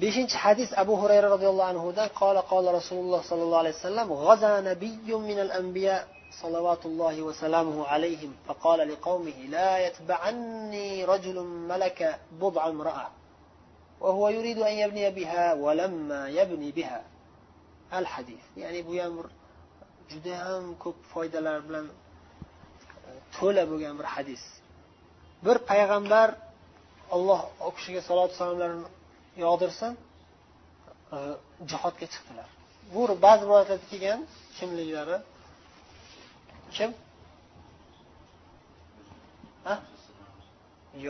beshinchi 0.00 0.36
hadis 0.44 0.70
abu 0.82 0.94
hurayra 1.02 1.28
roziyallohu 1.34 1.70
anhudan 1.72 2.08
qola 2.20 2.40
qola 2.52 2.68
rasululloh 2.78 3.20
sollallohu 3.30 3.62
alayhi 3.62 3.76
vasallam 3.78 4.08
g'aza 4.24 4.52
nabiyyun 4.70 5.20
minal 5.30 5.52
anbiya 5.60 5.96
صلوات 6.42 6.86
الله 6.86 7.22
وسلامه 7.22 7.86
عليهم 7.86 8.32
فقال 8.46 8.88
لقومه 8.92 9.38
لا 9.48 9.86
يتبعني 9.86 11.04
رجل 11.04 11.36
ملك 11.42 12.20
بضع 12.40 12.68
امرأة 12.68 13.08
وهو 14.00 14.28
يريد 14.28 14.58
أن 14.58 14.72
يبني 14.72 15.10
بها 15.10 15.54
ولما 15.54 16.28
يبني 16.28 16.70
بها 16.72 17.04
الحديث 17.92 18.44
يعني 18.56 18.82
bu 18.82 18.92
ham 19.00 19.16
bir 19.18 19.26
juda 20.10 20.34
ham 20.44 20.64
ko'p 20.78 20.96
foydalar 21.12 21.58
bilan 21.68 21.86
to'la 23.36 23.62
bo'lgan 23.70 23.94
bir 24.00 24.04
hadis 24.14 24.42
bir 25.44 25.56
payg'ambar 25.70 26.28
olloh 27.16 27.40
u 27.68 27.70
kishiga 27.76 28.02
salot 28.08 28.30
salomlarni 28.38 28.86
yog'dirsin 29.37 29.93
e, 31.15 31.17
jihodga 31.71 32.07
chiqdilar. 32.13 32.47
Bu 32.93 33.01
ba'zi 33.25 33.43
rivoyatlarda 33.45 33.85
kelgan 33.91 34.19
kimliklari 34.57 35.17
kim? 36.75 36.91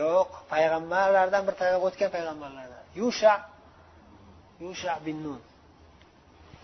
Yo'q 0.00 0.30
payg'ambarlardan 0.52 1.42
bir 1.48 1.54
tarafa 1.60 1.86
o'tgan 1.88 2.10
payg'ambarlardan. 2.16 2.82
Yusha 3.00 3.34
yusha 4.64 4.94
bin 5.06 5.16
nun. 5.24 5.40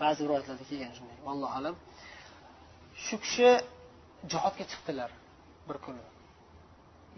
Ba'zi 0.01 0.19
rivoyatlarda 0.25 0.63
kelgan 0.71 0.91
shunday 0.97 1.17
allohu 1.31 1.53
alam. 1.59 1.75
Shu 3.05 3.15
kishi 3.23 3.49
jihodga 4.31 4.63
chiqdilar 4.71 5.11
bir 5.67 5.77
kuni. 5.85 6.03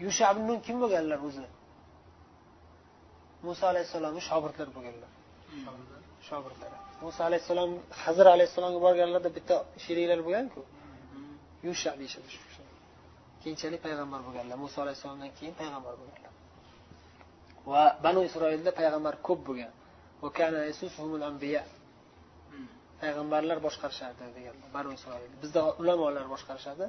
Yusha 0.04 0.26
bin 0.36 0.44
nun 0.48 0.58
kim 0.66 0.76
bo'lganlar 0.82 1.18
o'zi? 1.28 1.46
Muso 3.48 3.64
alayhissalomni 3.72 4.22
shogirdlari 4.28 4.70
bo'lganlar. 4.76 5.10
Shogirdlari? 6.28 6.76
Muso 7.04 7.20
alayhissalom 7.28 7.70
hazir 8.02 8.26
alayhissalomga 8.34 8.80
borganlarida 8.86 9.30
bitta 9.38 9.54
sheriklar 9.84 10.20
bo'lganku. 10.26 10.60
Yusha 11.66 11.90
deyishadi 12.00 12.30
keyinchalik 13.42 13.80
payg'ambar 13.86 14.20
bo'lganlar. 14.26 14.56
Muso 14.64 14.78
alayhissalomdan 14.84 15.30
keyin 15.38 15.54
payg'ambar 15.60 15.94
bo'lganlar. 16.00 16.32
Va 17.72 17.82
banu 18.04 18.20
isroilda 18.28 18.70
payg'ambar 18.80 19.14
ko'p 19.26 19.40
bo'lgan. 19.48 19.72
Payg'ambarlar 23.02 23.58
boshqarishardi 23.66 24.22
deganlar. 24.36 24.68
Banu 24.76 24.90
isroil 24.98 25.32
bizda 25.42 25.60
ulamolar 25.80 26.26
boshqarishadi. 26.34 26.86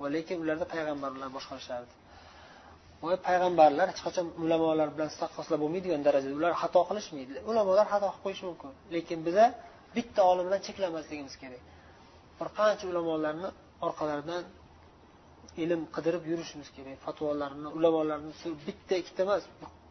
Va 0.00 0.06
lekin 0.16 0.36
ularda 0.44 0.66
payg'ambarlar 0.74 1.28
boshqarishardi 1.36 1.92
voy 3.02 3.16
payg'ambarlar 3.26 3.86
hech 3.92 4.00
qachon 4.06 4.26
ulamolar 4.44 4.88
bilan 4.94 5.08
taqqoslab 5.22 5.58
bo'lmaydigan 5.64 6.00
darajada. 6.06 6.34
Ular 6.40 6.52
xato 6.62 6.80
qilishmaydi. 6.88 7.32
Ulamolar 7.50 7.86
xato 7.92 8.06
qilib 8.08 8.22
qo'yishi 8.24 8.44
mumkin. 8.50 8.70
Lekin 8.94 9.18
biza 9.26 9.44
bitta 9.96 10.20
olim 10.30 10.44
bilan 10.48 10.60
cheklanmasligimiz 10.66 11.34
kerak. 11.42 11.62
Bir 12.38 12.48
qancha 12.58 12.84
ulamolarni 12.92 13.48
orqalaridan 13.86 14.42
ilm 15.64 15.82
qidirib 15.94 16.24
yurishimiz 16.30 16.68
kerak. 16.76 16.96
Fatvolarni 17.06 17.68
ulamolarni 17.78 18.32
bitta 18.66 18.94
ikkita 19.02 19.20
emas 19.26 19.42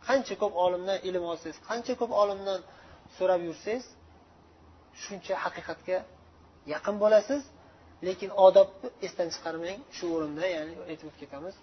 qancha 0.08 0.36
ko'p 0.42 0.54
olimdan 0.66 0.98
ilm 1.10 1.23
olsangiz 1.32 1.58
qancha 1.70 1.94
ko'p 2.02 2.12
olimdan 2.22 2.60
so'rab 3.18 3.42
yursangiz 3.48 3.86
shuncha 5.04 5.34
haqiqatga 5.44 5.98
yaqin 6.73 6.96
bo'lasiz. 7.04 7.42
Lekin 8.08 8.30
odobni 8.46 8.88
esdan 9.06 9.30
chiqarmang 9.36 9.80
shu 9.98 10.06
o'rinda 10.16 10.46
ya'ni 10.56 10.73
aytib 10.92 11.06
o'tib 11.10 11.20
ketamiz. 11.23 11.56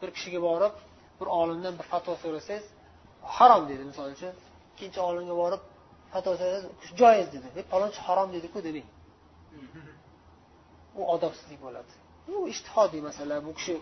Bir 0.00 0.08
kishiga 0.16 0.40
borib 0.48 0.74
bir 1.22 1.28
olimdan 1.40 1.74
bir 1.80 1.86
fatvo 1.92 2.14
so'rasangiz 2.22 2.64
harom 3.36 3.62
dedi 3.70 3.82
misol 3.90 4.08
uchun. 4.16 4.32
Ikkinchi 4.72 5.00
olimga 5.08 5.34
borib 5.42 5.62
fatvo 6.12 6.32
so'rasangiz 6.40 6.64
joiz 7.00 7.28
dedi. 7.34 7.60
Palonchi 7.72 8.00
harom 8.08 8.28
dediku 8.36 8.58
demang. 8.66 8.88
U 10.98 11.02
odobsizlik 11.14 11.60
bo'ladi. 11.66 11.92
Bu 12.28 12.38
ishtihodiy 12.52 13.02
masala 13.08 13.34
bu 13.46 13.50
kishi 13.58 13.74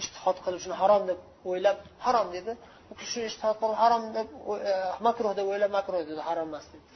ishtihod 0.00 0.38
qilib 0.44 0.60
shuni 0.64 0.76
harom 0.82 1.02
deb 1.10 1.18
o'ylab 1.50 1.78
harom 2.06 2.28
dedi. 2.36 2.52
U 2.90 2.94
kishi 2.98 3.10
shuni 3.14 3.26
ishtihod 3.32 3.56
qilib 3.62 3.76
harom 3.82 4.02
deb 4.16 4.28
e, 4.70 4.72
makruh 5.06 5.32
deb 5.38 5.46
o'ylab 5.52 5.72
makruh 5.78 6.00
dedi. 6.10 6.20
Harom 6.28 6.48
emas 6.50 6.66
dedi. 6.72 6.86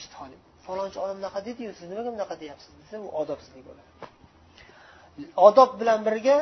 Ishtihodiy 0.00 0.40
falonchi 0.66 0.98
olim 1.04 1.16
bunaqa 1.20 1.40
dediyu 1.48 1.70
siz 1.78 1.86
nimaga 1.92 2.10
bunaqa 2.16 2.34
deyapsiz 2.42 2.72
desa 2.80 2.96
u 3.06 3.08
odobsizlik 3.22 3.64
bo'ladi. 3.68 3.90
Odob 5.48 5.70
bilan 5.80 6.00
birga 6.08 6.36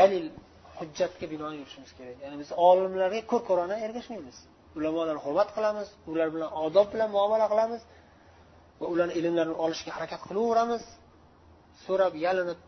dalil 0.00 0.26
hujjatga 0.76 1.26
binoan 1.32 1.54
yurishimiz 1.60 1.90
kerak. 1.98 2.16
Ya'ni 2.24 2.36
biz 2.42 2.50
olimlarga 2.68 3.20
ko'r 3.30 3.42
ko'rona 3.48 3.76
ergashmaymiz. 3.86 4.36
Ulamolarni 4.78 5.20
hurmat 5.26 5.48
qilamiz 5.56 5.88
ular 6.10 6.28
bilan 6.34 6.50
odob 6.64 6.86
bilan 6.94 7.08
muomala 7.16 7.46
qilamiz 7.52 7.82
va 8.80 8.86
ularni 8.92 9.14
ilmlarini 9.20 9.56
olishga 9.64 9.90
harakat 9.96 10.20
qilaveramiz. 10.28 10.84
So'rab 11.84 12.14
yalinib 12.26 12.60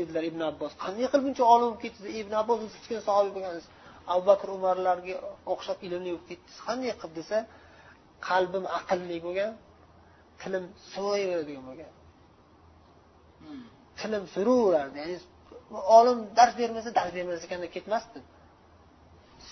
dedilar 0.00 0.24
ibn 0.30 0.40
abbos. 0.50 0.72
Qanday 0.84 1.06
qilib 1.12 1.24
buncha 1.28 1.44
olim 1.54 1.66
bo'lib 1.68 1.82
ketdingiz 1.84 2.14
ibn 2.22 2.32
abbos 2.40 2.58
o'zi 2.64 2.76
kichkina 2.76 3.02
sahobiy 3.08 3.32
bo'lgansiz? 3.36 3.66
Abu 4.12 4.22
bakr 4.30 4.48
umarlarga 4.58 5.14
o'xshab 5.52 5.78
ilmli 5.86 6.10
bo'lib 6.14 6.26
ketdingiz. 6.30 6.58
Qanday 6.68 6.92
qilib? 7.00 7.14
desa 7.20 7.38
qalbim 8.28 8.64
aqlli 8.78 9.18
bo'lgan 9.26 9.52
tilim 10.40 10.64
so'yveradigan 10.94 11.64
bo'lgan. 11.68 11.92
Hmm. 13.42 13.64
Tilim 14.00 14.24
suraverardi 14.34 14.96
ya'ni 15.02 15.16
olim 15.98 16.18
dars 16.38 16.54
bermasa 16.60 16.88
dars 16.98 17.12
bermas 17.16 17.40
ekanda 17.46 17.68
ketmasdi. 17.76 18.18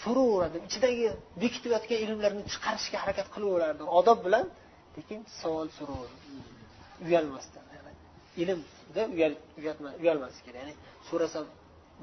So'raveradi 0.03 0.57
ichidagi 0.69 1.07
bekitib 1.43 1.71
yotgan 1.77 1.99
ilmlarni 2.05 2.43
chiqarishga 2.53 2.97
harakat 3.03 3.27
qilaverardi. 3.35 3.83
Odob 3.99 4.19
bilan 4.27 4.47
lekin 4.97 5.21
savol 5.41 5.69
suraverardi 5.79 6.29
uyalmasdan 7.07 7.65
ilmda 8.43 9.03
uyalmaslik 10.03 10.45
kerak. 10.47 10.61
Ya'ni 10.63 10.75
so'rasam 11.09 11.47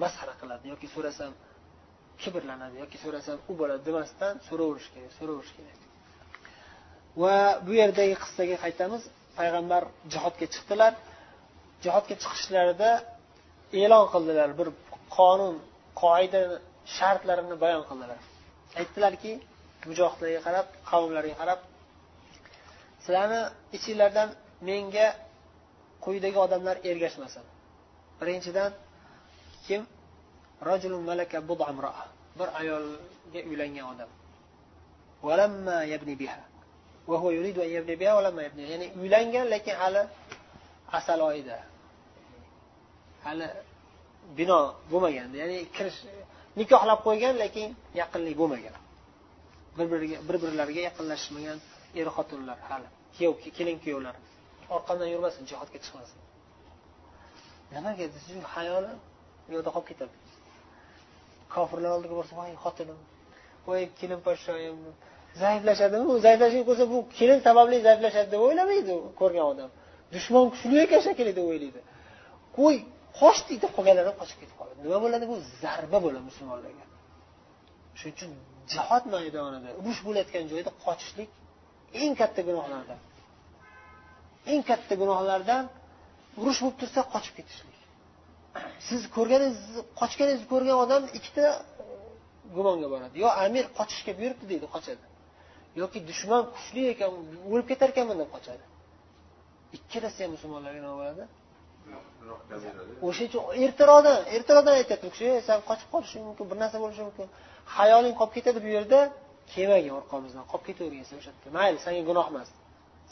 masxara 0.03 0.33
qiladi 0.41 0.65
yoki 0.73 0.87
so'rasam 0.95 1.31
kibrlanadi 2.21 2.75
yoki 2.83 2.97
so'rasam 3.03 3.37
u 3.51 3.53
bo'ladi 3.59 3.81
demasdan 3.89 4.33
so'raverish 4.47 4.89
kerak 4.93 5.11
so'raverish 5.19 5.53
kerak. 5.57 5.79
Va 7.21 7.37
bu 7.65 7.71
yerdagi 7.81 8.15
qissaga 8.23 8.55
qaytamiz. 8.65 9.03
Payg'ambar 9.39 9.83
jihodga 10.13 10.47
chiqdilar. 10.53 10.93
Jihodga 11.83 12.15
chiqishlarida 12.23 12.89
e'lon 13.81 14.05
qildilar 14.13 14.49
bir 14.59 14.67
qonun 15.17 15.55
qoida 16.03 16.41
shartlarini 16.97 17.55
bayon 17.63 17.83
qildilar. 17.89 18.19
Aytdilarki 18.79 19.31
mujohidlarga 19.89 20.39
qarab 20.47 20.67
qavmlarga 20.91 21.35
qarab 21.41 21.59
sizlarni 23.03 23.41
ichinglardan 23.77 24.29
menga 24.67 25.07
quyidagi 26.05 26.37
odamlar 26.45 26.75
ergashmasin. 26.89 27.43
Birinchidan 28.19 28.71
kim? 29.65 29.81
Malaka 31.09 31.37
bir 32.39 32.47
ayolga 32.59 33.39
uylangan 33.49 33.85
odam. 33.91 34.09
Ya'ni 38.71 38.87
uylangan 39.01 39.45
lekin 39.53 39.75
hali 39.81 40.01
asal 40.97 41.19
oyida. 41.19 41.70
Hali 43.25 43.47
bino 44.37 44.59
bo'lmagan 44.91 45.29
ya'ni 45.41 45.57
kirish 45.75 45.99
nikohlab 46.59 46.99
qo'ygan 47.07 47.35
lekin 47.43 47.67
yaqinlik 48.01 48.35
bo'lmagan. 48.41 48.75
Bir 49.77 49.87
biriga 49.93 50.17
bir 50.27 50.37
birlariga 50.43 50.81
yaqinlashmagan 50.89 51.57
er 51.99 52.07
xotinlar 52.15 52.57
hali. 52.69 52.87
Kuyov 53.15 53.33
kelin 53.57 53.77
kuyovlar. 53.83 54.15
Orqamdan 54.75 55.09
yurmasin 55.13 55.43
jihodga 55.51 55.79
chiqmasin. 55.85 56.19
Nimaga 57.73 58.05
desa 58.15 58.31
hayoli 58.55 58.91
u 59.47 59.49
yoqda 59.55 59.69
qolib 59.75 59.87
ketadi. 59.91 60.13
Kofirlar 61.53 61.91
oldiga 61.97 62.15
borsa 62.19 62.33
voy 62.39 62.51
xotinim 62.63 62.99
voy 63.67 63.81
kelin 63.99 64.19
podshoyim 64.27 64.77
zaiflashadimi? 65.43 66.05
U 66.11 66.13
zaiflashini 66.25 66.63
ko'rsa 66.69 66.83
bu 66.93 66.97
kelin 67.17 67.39
sababli 67.47 67.77
zaiflashadi 67.87 68.29
deb 68.33 68.41
o'ylamaydi 68.47 68.93
ko'rgan 69.21 69.45
odam. 69.51 69.69
Dushman 70.15 70.45
kuchli 70.53 70.77
ekan 70.85 71.01
shekilli 71.07 71.33
deb 71.39 71.45
o'ylaydi. 71.51 71.79
Qo'y 72.57 72.75
qoch 73.19 73.39
deydi 73.49 73.67
qolganlar 73.75 74.05
ham 74.09 74.15
qochib 74.21 74.37
ketib 74.41 74.55
qoladi 74.59 74.79
nima 74.85 74.97
bo'ladi 75.05 75.25
bu? 75.31 75.35
Zarba 75.61 75.97
bo'ladi 76.05 76.25
musulmonlarga. 76.29 76.85
Shuning 77.99 78.15
uchun 78.17 78.31
jihod 78.73 79.03
maydonida 79.13 79.69
urush 79.79 80.01
bo'layotgan 80.07 80.43
joyda 80.51 80.71
qochishlik 80.85 81.29
eng 82.01 82.13
katta 82.21 82.41
gunohlardan. 82.49 82.99
Eng 84.51 84.61
katta 84.69 84.93
gunohlardan 85.01 85.63
urush 86.41 86.59
bo'lib 86.63 86.77
tursa 86.81 87.01
qochib 87.13 87.33
ketishlik. 87.39 87.77
Siz 88.87 89.01
ko'rganingizni 89.15 89.81
qochganingizni 89.99 90.47
ko'rgan 90.53 90.77
odam 90.85 91.03
ikkita 91.17 91.45
e, 91.53 91.85
gumonga 92.55 92.87
boradi. 92.93 93.15
Yo 93.23 93.29
amir 93.45 93.65
qochishga 93.79 94.11
buyuribdi 94.19 94.45
deydi 94.51 94.67
qochadi. 94.75 95.03
Yoki 95.81 95.99
dushman 96.09 96.41
kuchli 96.55 96.81
ekan 96.93 97.09
o'lib 97.51 97.67
ketar 97.71 97.87
ekanman 97.93 98.17
deb 98.21 98.29
qochadi. 98.35 98.63
Ikkalasi 99.77 100.19
ham 100.23 100.31
musulmonlarga 100.35 100.79
nima 100.83 100.95
bo'ladi? 101.01 101.23
O'sha 103.07 103.23
uchun 103.29 103.43
ertaroqdan 103.65 104.19
ertaroqdan 104.35 104.73
aytyapti 104.81 105.05
u 105.09 105.11
kishi 105.15 105.27
san 105.47 105.59
qochib 105.69 105.89
qolishing 105.93 106.23
mumkin 106.29 106.45
bir 106.51 106.57
narsa 106.63 106.77
bo'lishi 106.83 107.03
mumkin. 107.07 107.27
Hayoling 107.77 108.15
qolib 108.19 108.33
ketadi 108.37 108.59
bu 108.65 108.69
yerda 108.77 108.99
kelmagin 109.53 109.93
orqamizdan 109.99 110.45
qolib 110.51 110.65
ketavergansan 110.69 111.15
o'sha 111.19 111.31
yerda. 111.31 111.49
Mayli 111.57 111.79
sanga 111.85 112.01
gunoh 112.09 112.27
emas. 112.31 112.49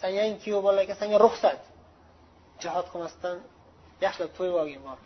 San 0.01 0.11
yangi 0.19 0.35
kuyov 0.43 0.61
bola 0.67 0.79
ekan 0.85 0.97
sanga 1.01 1.17
ruxsat. 1.25 1.61
Jihod 2.63 2.85
qilmasdan 2.91 3.37
yaxshilab 4.05 4.31
to'yib 4.37 4.55
olgin 4.61 4.81
borib 4.87 5.05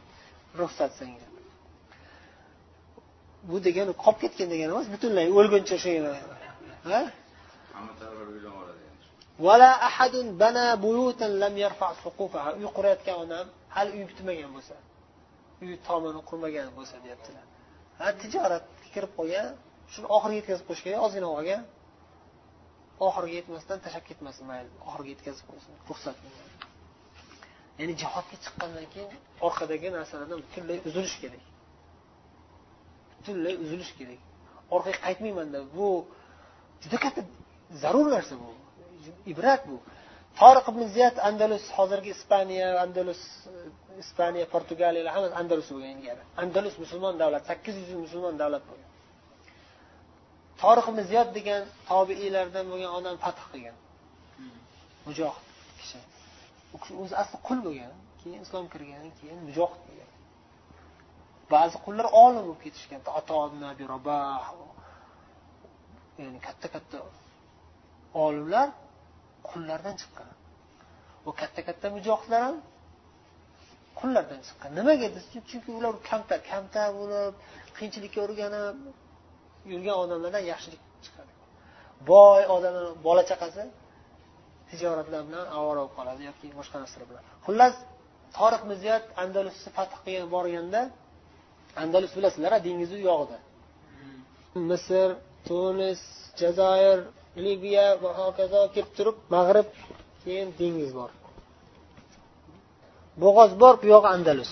ruxsat 0.62 0.92
senga. 1.00 1.27
Bu 3.50 3.56
degani 3.68 3.94
qolib 4.04 4.19
ketgan 4.24 4.48
degani 4.54 4.71
emas 4.75 4.88
butunlay 4.94 5.25
o'lguncha 5.39 5.75
o'sha 5.80 5.92
uy 12.59 12.68
qurayotgan 12.77 13.18
odam 13.24 13.48
hali 13.75 13.89
uy 13.97 14.05
bitmagan 14.11 14.51
bo'lsa 14.55 14.75
uy 15.63 15.75
tomini 15.87 16.21
qurmagan 16.29 16.67
bo'lsa 16.77 16.95
deyaptilar. 17.05 17.45
Ha 17.99 18.07
tijorat 18.21 18.65
kirib 18.93 19.11
qolgan 19.19 19.47
shuni 19.93 20.07
oxiriga 20.15 20.37
yetkazib 20.39 20.65
qo'yish 20.67 20.83
kerak 20.85 21.01
ozgina 21.07 21.29
olgan. 21.37 21.61
Oxiriga 23.07 23.35
yetmasdan 23.39 23.77
tashlab 23.85 24.05
ketmasin 24.09 24.43
mayli 24.51 24.69
oxiriga 24.87 25.11
yetkazib 25.15 25.45
qo'ysin 25.51 25.73
ruxsat 25.89 26.17
ya'ni 27.79 27.93
jihodga 28.01 28.35
chiqqandan 28.43 28.85
keyin 28.93 29.09
orqadagi 29.47 29.87
narsalardan 29.97 30.39
butunlay 30.45 30.79
uzilish 30.87 31.15
kerak. 31.23 31.43
Butunlay 33.17 33.55
uzilish 33.63 33.93
kerak. 33.99 34.21
Orqaga 34.75 34.99
qaytmaymanda 35.05 35.59
bu 35.75 35.87
juda 36.83 36.97
katta 37.03 37.21
zarur 37.83 38.07
narsa 38.15 38.35
bu. 38.43 38.49
Ibrat 39.31 39.61
bu. 39.69 39.75
Toriq 40.39 40.65
ibn 40.71 40.81
ziyat 40.95 41.15
andalus 41.30 41.65
hozirgi 41.77 42.09
ispaniya 42.18 42.68
andalus 42.85 43.21
ispaniya 44.03 44.45
portugaliyalar 44.53 45.12
hammasi 45.15 45.35
andalus 45.41 45.68
bo'lgan 45.74 45.91
ilgari 45.97 46.21
andalus 46.44 46.75
musulmon 46.83 47.15
davlat 47.21 47.44
sakkiz 47.50 47.75
yuz 47.81 47.89
yil 47.94 48.01
musulmon 48.06 48.35
davlat 48.41 48.63
bo'lgan. 48.69 48.89
Toriq 50.62 50.85
ibn 50.91 51.00
ziyod 51.12 51.30
degan 51.38 51.62
tobiiylardan 51.91 52.65
bo'lgan 52.71 52.91
odam 53.00 53.15
fath 53.24 53.41
qilgan. 53.51 53.77
Mujohid 55.07 55.45
kishi. 55.80 56.00
U 56.74 56.75
kishi 56.81 56.94
o'zi 57.03 57.13
asli 57.21 57.38
qul 57.47 57.59
bo'lgan 57.68 57.94
keyin 58.21 58.39
islom 58.45 58.65
kirgan 58.74 59.06
keyin 59.19 59.39
mujohid 59.47 59.81
bo'lgan. 59.88 60.09
Ba'zi 61.53 61.77
qullar 61.85 62.07
olim 62.24 62.44
bo'lib 62.47 62.62
ketishgan 62.65 63.01
ya'ni 66.21 66.39
katta 66.47 66.68
katta 66.75 66.97
olimlar 68.25 68.68
qullardan 69.50 69.95
chiqqan. 70.01 70.30
Va 71.25 71.31
katta 71.42 71.62
katta 71.68 71.88
mujohidlar 71.98 72.42
ham 72.48 72.57
qullardan 74.00 74.40
chiqqan. 74.48 74.69
Nimaga 74.80 75.07
desa 75.16 75.40
chunki 75.50 75.69
ular 75.80 75.94
kamtar 76.10 76.40
kamtar 76.51 76.88
bo'lib 77.00 77.34
qiyinchilikka 77.78 78.19
o'rganib 78.25 78.78
yurgan 79.72 79.95
odamlardan 80.04 80.44
yaxshilik 80.51 80.81
chiqadi. 81.06 81.31
Boy 82.10 82.42
odamlar 82.56 82.86
bola 83.07 83.24
chaqasi 83.31 83.63
tijoratlar 84.69 85.22
bilan 85.28 85.45
ovora 85.60 85.80
bo'lib 85.81 85.94
qoladi 85.98 86.22
yoki 86.30 86.45
boshqa 86.60 86.78
narsalar 86.84 87.07
bilan. 87.12 87.24
Xullas 87.45 87.75
toriq 88.38 88.63
miziyat 88.72 89.04
andalusni 89.24 89.69
fath 89.78 89.94
qilgan 90.06 90.28
borganda 90.36 90.81
andalus 91.84 92.12
bilasizlar 92.18 92.54
dengizni 92.68 92.95
u 93.01 93.04
yog'ida. 93.10 93.38
Misr 94.69 95.10
tunis 95.48 96.01
jazoir 96.42 97.00
liviya 97.45 97.85
va 98.03 98.12
hokazo 98.21 98.59
kelib 98.75 98.91
turib 98.97 99.18
mag'rib 99.35 99.68
keyin 100.24 100.47
dengiz 100.59 100.91
bor. 101.00 101.12
Bo'g'oz 103.24 103.51
bor 103.62 103.74
bu 103.81 103.85
yog'i 103.95 104.09
andalus. 104.15 104.51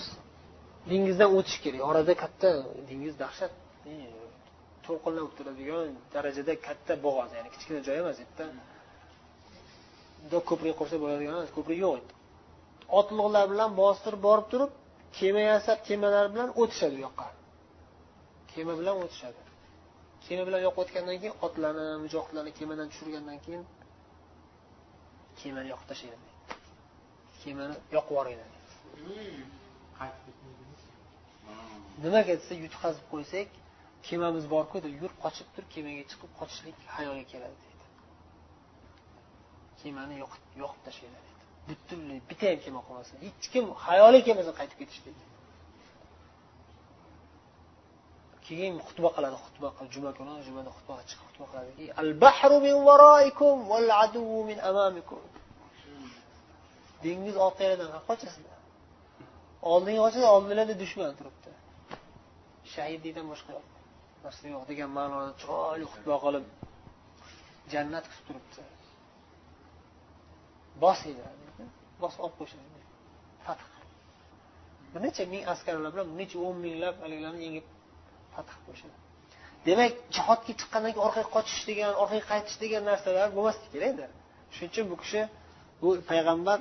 Dengizdan 0.90 1.28
o'tish 1.36 1.58
kerak. 1.64 1.80
Orada 1.90 2.12
katta 2.22 2.48
dengiz 2.90 3.14
dahshat. 3.22 3.52
To'lqinlar 4.86 5.22
bo'lib 5.24 5.34
turadigan 5.38 5.88
darajada 6.14 6.54
katta 6.66 6.94
bo'g'oz 7.04 7.30
ya'ni 7.36 7.50
kichkina 7.54 7.80
joy 7.86 7.96
emas 8.02 8.16
u 8.22 8.24
yerda 8.24 8.44
ko'prik 10.50 10.74
qursa 10.80 10.96
bo'ladigan 11.02 11.34
emas 11.38 11.50
ko'prik 11.56 11.78
yo'q 11.86 11.96
otliqlar 12.98 13.44
bilan 13.52 13.70
bostirib 13.82 14.20
borib 14.28 14.46
turib 14.52 14.70
kema 15.18 15.42
yasab 15.52 15.78
kemalar 15.88 16.24
bilan 16.32 16.48
o'tishadi 16.60 16.94
u 16.98 17.00
yoqqa. 17.06 17.26
Kema 18.52 18.72
bilan 18.80 18.96
o'tishadi. 19.04 19.40
Kema 20.26 20.42
bilan 20.48 20.60
yoqib 20.66 20.80
o'tgandan 20.84 21.16
keyin 21.22 21.36
otlarni 21.46 21.86
mujohidlarni 22.04 22.52
kemadan 22.58 22.86
tushirgandan 22.92 23.38
keyin 23.44 23.62
kemani 25.40 25.68
yoqib 25.72 25.88
tashlaydi 25.92 26.26
kemani 27.42 27.74
yoqib 27.96 28.12
yuboringlar 28.14 28.50
nimaga 32.04 32.32
desa 32.40 32.54
yutqazib 32.64 33.04
qo'ysak 33.12 33.48
kemamiz 34.08 34.44
borku 34.54 34.76
deb 34.84 34.94
yur 35.02 35.12
qochib 35.24 35.48
tur 35.54 35.64
kemaga 35.74 36.02
chiqib 36.10 36.30
qochishlik 36.38 36.78
hayolga 36.94 37.24
keladi 37.32 37.56
deydi. 37.64 37.84
Kemani 39.80 40.14
yoqib 40.62 40.80
tashlaydi 40.86 41.18
deydi. 41.26 41.42
Butunlay 41.68 42.18
bitta 42.30 42.46
ham 42.50 42.58
kema 42.64 42.80
qolmasin. 42.86 43.16
Hech 43.26 43.46
kim 43.52 43.64
hayoliga 43.86 44.24
kelmasin 44.28 44.54
qaytib 44.60 44.78
ketish 44.82 45.00
deydi 45.06 45.22
keyin 48.46 48.74
xutba 48.86 49.08
qiladi 49.16 49.36
xutba 49.44 49.68
juma 49.94 50.10
kuni 50.18 50.32
jumada 50.46 50.70
xutba 50.76 50.92
chiqib 51.08 51.26
xutba 51.30 51.46
qiladi 51.52 51.84
al 52.02 52.10
bahru 52.22 52.56
min 52.66 52.76
varoikum 52.88 53.54
val 53.70 53.88
aduvu 54.04 54.38
min 54.50 54.58
amamikum. 54.70 55.22
Dengiz 57.04 57.36
orqanglardan 57.46 57.90
qochasizlar 58.08 58.58
oldinga 59.72 60.00
qochadi 60.06 60.26
oldinglarda 60.34 60.74
dushman 60.82 61.12
turibdi. 61.18 61.50
Shahidlikdan 62.72 63.26
boshqa 63.32 63.52
narsa 64.24 64.44
yo'q 64.54 64.64
degan 64.70 64.90
ma'noda 64.98 65.30
chiroyli 65.40 65.86
xutba 65.92 66.16
qilib 66.24 66.44
jannat 67.72 68.04
kutib 68.10 68.24
turibdi. 68.28 68.62
Bosinglar 70.82 71.34
bosib 72.02 72.20
olib 72.24 72.36
qo'yishadi. 72.38 72.80
Fath 73.44 73.64
bir 74.92 75.00
necha 75.06 75.24
ming 75.32 75.42
askarlar 75.52 75.90
bilan 75.94 76.06
bir 76.10 76.16
necha 76.22 76.36
o'n 76.46 76.56
minglab 76.64 76.96
haligilarni 77.02 77.40
yengib 77.46 77.66
fath 78.34 78.52
qo'yishadi 78.66 78.96
demak 79.66 79.92
jihodga 80.16 80.52
chiqqandan 80.60 80.90
keyin 80.94 81.06
orqaga 81.08 81.28
qochish 81.36 81.62
degan 81.70 81.92
orqaga 82.02 82.24
qaytish 82.32 82.56
degan 82.62 82.82
narsalar 82.90 83.28
bo'lmasligi 83.36 83.70
kerakda 83.74 84.06
shuning 84.54 84.70
uchun 84.72 84.86
bu 84.92 84.96
kishi 85.02 85.20
bu 85.82 85.88
payg'ambar 86.10 86.58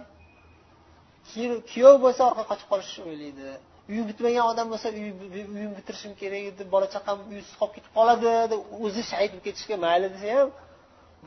kuyov 1.71 1.95
bo'lsa 2.06 2.21
orqaga 2.29 2.47
qochib 2.51 2.68
qolishni 2.71 3.01
o'ylaydi. 3.12 3.45
Uyi 3.91 4.03
bitmagan 4.09 4.45
odam 4.51 4.68
bo'lsa 4.73 4.88
uyimni 5.00 5.68
bitirishim 5.77 6.13
kerak 6.21 6.44
edi 6.51 6.63
bola 6.73 6.88
chaqam 6.95 7.18
uysiz 7.33 7.53
qolib 7.59 7.73
ketib 7.77 7.91
qoladi 7.97 8.31
deb 8.51 8.62
o'zi 8.85 9.01
shahid 9.12 9.29
bo'lib 9.31 9.45
ketishga 9.47 9.75
mayli 9.85 10.07
desa 10.13 10.28
ham 10.37 10.49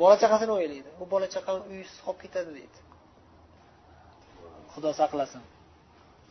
bola 0.03 0.15
chaqasini 0.23 0.53
o'ylaydi. 0.59 0.91
U 1.03 1.05
bola 1.13 1.27
chaqam 1.35 1.57
uysiz 1.73 1.99
qolib 2.07 2.21
ketadi 2.25 2.51
deydi. 2.59 2.79
Xudo 4.73 4.91
saqlasin. 5.01 5.43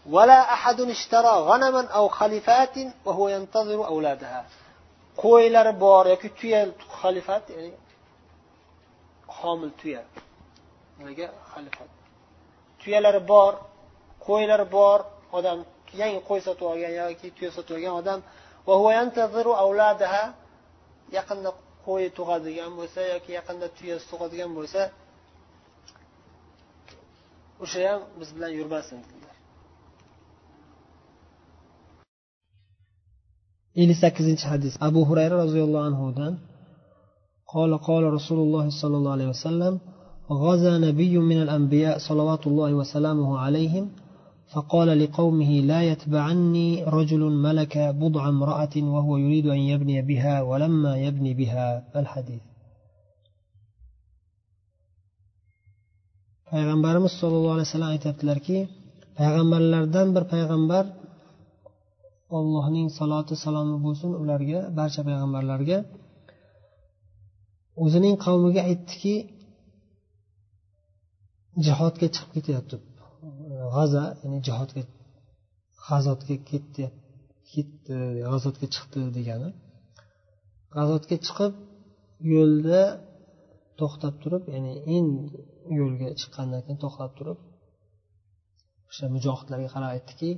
ولا 0.09 0.53
أحد 0.53 0.81
اشترى 0.81 1.33
غنما 1.49 1.87
أو 1.87 2.07
خليفات 2.07 2.75
وهو 3.05 3.29
ينتظر 3.29 3.87
أولادها. 3.87 4.45
qo'ylari 5.21 5.73
bor 5.85 6.03
yoki 6.13 6.29
tuya 6.39 6.61
xalifat 6.99 7.43
ya'ni 7.55 7.71
homil 9.37 9.71
tuya 9.81 10.01
nimaga 10.97 11.27
xalifat 11.53 11.89
tuyalari 12.81 13.21
bor 13.31 13.53
qo'ylari 14.27 14.65
bor 14.77 14.99
odam 15.37 15.59
yangi 16.01 16.19
qo'y 16.29 16.39
sotib 16.47 16.65
olgan 16.73 16.93
yoki 17.01 17.27
tuya 17.37 17.51
sotib 17.57 17.73
olgan 17.77 17.93
odam 18.01 18.19
yaqinda 21.17 21.51
qo'y 21.85 22.03
tug'adigan 22.17 22.71
bo'lsa 22.79 22.99
yoki 23.13 23.31
yaqinda 23.39 23.67
tuyasi 23.77 24.05
tug'adigan 24.11 24.51
bo'lsa 24.57 24.81
o'sha 27.63 27.79
ham 27.89 28.01
biz 28.19 28.29
bilan 28.35 28.51
yurmasin 28.59 28.99
ellik 33.81 33.97
sakkizinchi 34.03 34.45
hadis. 34.51 34.73
Abu 34.87 34.99
hurayra 35.09 35.35
roziyallohu 35.43 35.85
anhudan 35.89 36.33
قال 37.53 37.77
قال 37.77 38.03
رسول 38.17 38.39
الله 38.45 38.65
صلى 38.81 38.95
الله 38.97 39.11
عليه 39.11 39.29
وسلم 39.35 39.73
غزا 40.43 40.73
نبي 40.87 41.17
من 41.17 41.41
الأنبياء 41.45 41.95
صلوات 41.97 42.47
الله 42.47 42.73
وسلامه 42.73 43.29
عليهم 43.39 43.85
فقال 44.53 44.89
لقومه 45.03 45.51
لا 45.71 45.81
يتبعني 45.91 46.83
رجل 46.83 47.19
ملك 47.47 47.77
بضع 48.01 48.23
امرأة 48.29 48.75
وهو 48.93 49.17
يريد 49.17 49.45
أن 49.47 49.61
يبني 49.71 50.01
بها 50.01 50.35
ولما 50.41 50.97
يبني 51.05 51.33
بها. 51.33 51.67
الحديث. 52.01 52.41
Payg'ambarimiz 56.49 57.13
sollallohu 57.21 57.55
alayhi 57.57 57.69
vasallam 57.69 57.91
aytyaptilarki 57.95 58.57
payg'ambarlardan 59.19 60.07
bir 60.15 60.23
payg'ambar 60.33 60.83
allohning 62.39 62.87
saloti 62.99 63.35
salomi 63.43 63.77
bo'lsin 63.85 64.11
ularga 64.21 64.59
barcha 64.79 65.01
payg'ambarlarga. 65.07 65.77
O'zining 67.83 68.15
qavmiga 68.25 68.61
aytdiki 68.69 69.15
jihodga 71.65 72.07
chiqib 72.15 72.31
ketyapti. 72.35 72.75
G'aza 73.75 74.03
ya'ni 74.21 74.39
jihodga 74.47 74.81
g'azotga 75.85 76.35
ketdi 76.49 76.85
ketdi 77.51 77.95
g'azotga 78.29 78.67
chiqdi 78.75 78.99
degani. 79.17 79.49
G'azotga 80.75 81.15
chiqib 81.25 81.53
yo'lda 82.33 82.81
to'xtab 83.79 84.13
turib 84.23 84.43
ya'ni 84.53 84.73
endi 84.97 85.39
yo'lga 85.79 86.07
chiqqandan 86.19 86.61
keyin 86.65 86.79
to'xtab 86.83 87.11
turib 87.17 87.39
o'sha 88.89 89.05
mujohidlarga 89.15 89.69
qarab 89.75 89.89
aytdiki 89.95 90.29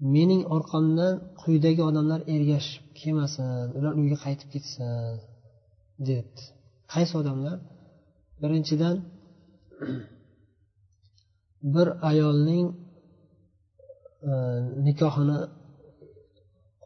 mening 0.00 0.42
orqamdan 0.56 1.14
quyidagi 1.42 1.82
odamlar 1.90 2.20
ergashib 2.34 2.84
kelmasin 3.00 3.46
ular 3.78 3.92
uyga 4.00 4.16
qaytib 4.24 4.48
ketsin 4.54 4.90
debdi. 6.08 6.42
Qaysi 6.92 7.14
odamlar? 7.20 7.56
Birinchidan 8.42 8.96
bir 11.74 11.88
ayolning 12.10 12.66
e, 14.30 14.32
nikohini 14.86 15.38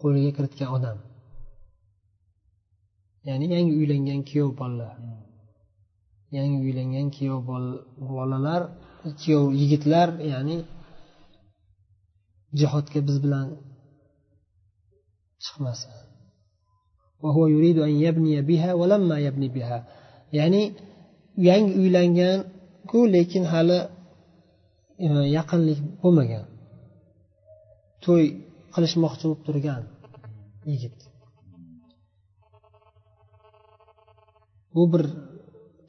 qo'liga 0.00 0.31
kiritgan 0.37 0.71
odam. 0.76 0.99
Ya'ni 3.28 3.47
yangi 3.54 3.73
uylangan 3.81 4.21
kuyov 4.28 4.50
bolalar 4.61 4.95
yangi 6.37 6.59
uylangan 6.66 7.09
kuyov 7.16 7.40
bolalar 8.11 8.62
kuyov 9.21 9.45
yigitlar 9.61 10.09
ya'ni 10.33 10.57
jihodga 12.61 13.00
biz 13.09 13.16
bilan 13.25 13.49
chiqmasin. 15.44 15.92
Ya'ni 20.38 20.62
yangi 21.49 21.73
uylanganku 21.82 22.99
lekin 23.14 23.44
hali 23.52 23.78
e, 25.06 25.09
yaqinlik 25.37 25.78
bo'lmagan. 26.02 26.44
To'y 28.04 28.25
qilishmoqchi 28.75 29.25
bo'lib 29.28 29.40
turgan 29.47 29.82
yigit. 30.71 30.99
Bu 34.75 34.82
bir 34.92 35.04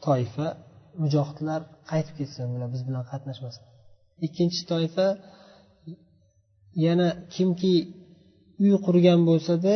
toifa. 0.06 0.48
Mujohidlar 1.04 1.62
qaytib 1.92 2.16
ketsin 2.20 2.46
bular 2.54 2.70
biz 2.76 2.82
bilan 2.88 3.04
qatnashmasin. 3.12 3.64
Ikkinchi 4.26 4.62
toifa 4.72 5.08
yana 6.86 7.08
kimki 7.34 7.76
uy 8.64 8.74
qurgan 8.86 9.20
bo'lsada 9.30 9.76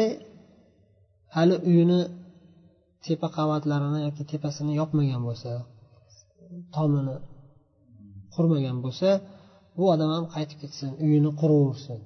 hali 1.36 1.56
uyini 1.70 2.02
tepa 3.06 3.28
qavatlarini 3.38 4.00
yoki 4.08 4.24
tepasini 4.32 4.72
yopmagan 4.80 5.22
bo'lsa 5.28 5.52
tomini 6.76 7.16
qurmagan 8.34 8.78
bo'lsa 8.86 9.10
bu 9.78 9.84
odam 9.94 10.10
ham 10.16 10.26
qaytib 10.36 10.58
ketsin 10.64 10.90
uyini 11.06 11.32
quraversin. 11.42 12.00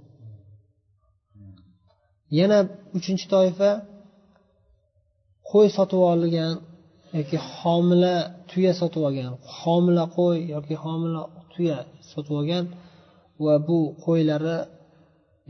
Yana 2.39 2.59
uchinchi 2.97 3.25
toifa 3.33 3.69
qo'y 5.51 5.67
sotib 5.77 6.01
olgan 6.11 6.53
yoki 7.17 7.37
homila 7.57 8.15
tuya 8.49 8.71
sotib 8.81 9.01
olgan 9.07 9.31
homila 9.59 10.03
qo'y 10.17 10.37
yoki 10.55 10.75
homila 10.83 11.21
tuya 11.53 11.77
sotib 12.11 12.33
olgan 12.41 12.65
va 13.43 13.55
bu 13.67 13.79
qo'ylari 14.05 14.57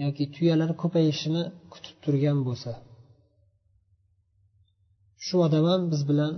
yoki 0.04 0.24
tuyalar 0.36 0.72
ko'payishini 0.82 1.44
kutib 1.74 1.96
turgan 2.04 2.38
bo'lsa. 2.48 2.72
Shu 5.26 5.36
odam 5.46 5.66
ham 5.72 5.82
biz 5.92 6.02
bilan 6.10 6.34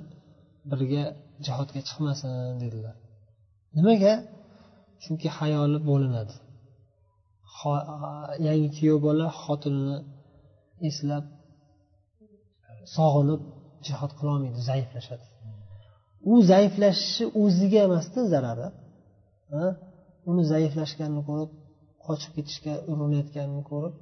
birga 0.72 1.04
jihodga 1.46 1.80
chiqmasin 1.88 2.32
dedilar. 2.64 2.96
Nimaga? 3.78 4.14
Chunki 5.04 5.28
hayoli 5.38 5.80
bo'linadi. 5.90 6.36
Yangi 8.48 8.70
kuyov 8.78 9.00
bola 9.08 9.26
xotinini 9.42 9.98
eslab 10.90 11.26
sog'inib 12.96 13.42
jihod 13.88 14.12
qilolmaydi 14.18 14.60
zaiflashadi. 14.70 15.26
U 16.32 16.34
zaiflashishi 16.52 17.26
o'ziga 17.42 17.80
emasda 17.88 18.22
zarari. 18.34 18.68
Uni 20.30 20.44
zaiflashganini 20.54 21.22
ko'rib 21.30 21.52
qochib 22.06 22.32
ketishga 22.38 22.74
urinayotganini 22.92 23.64
ko'rib 23.72 23.94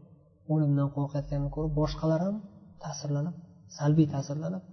o'limdan 0.54 0.88
qo'rqayotganini 0.96 1.52
ko'rib 1.56 1.74
boshqalar 1.82 2.20
ham 2.28 2.36
ta'sirlanib 2.84 3.36
salbiy 3.78 4.08
ta'sirlanib 4.14 4.64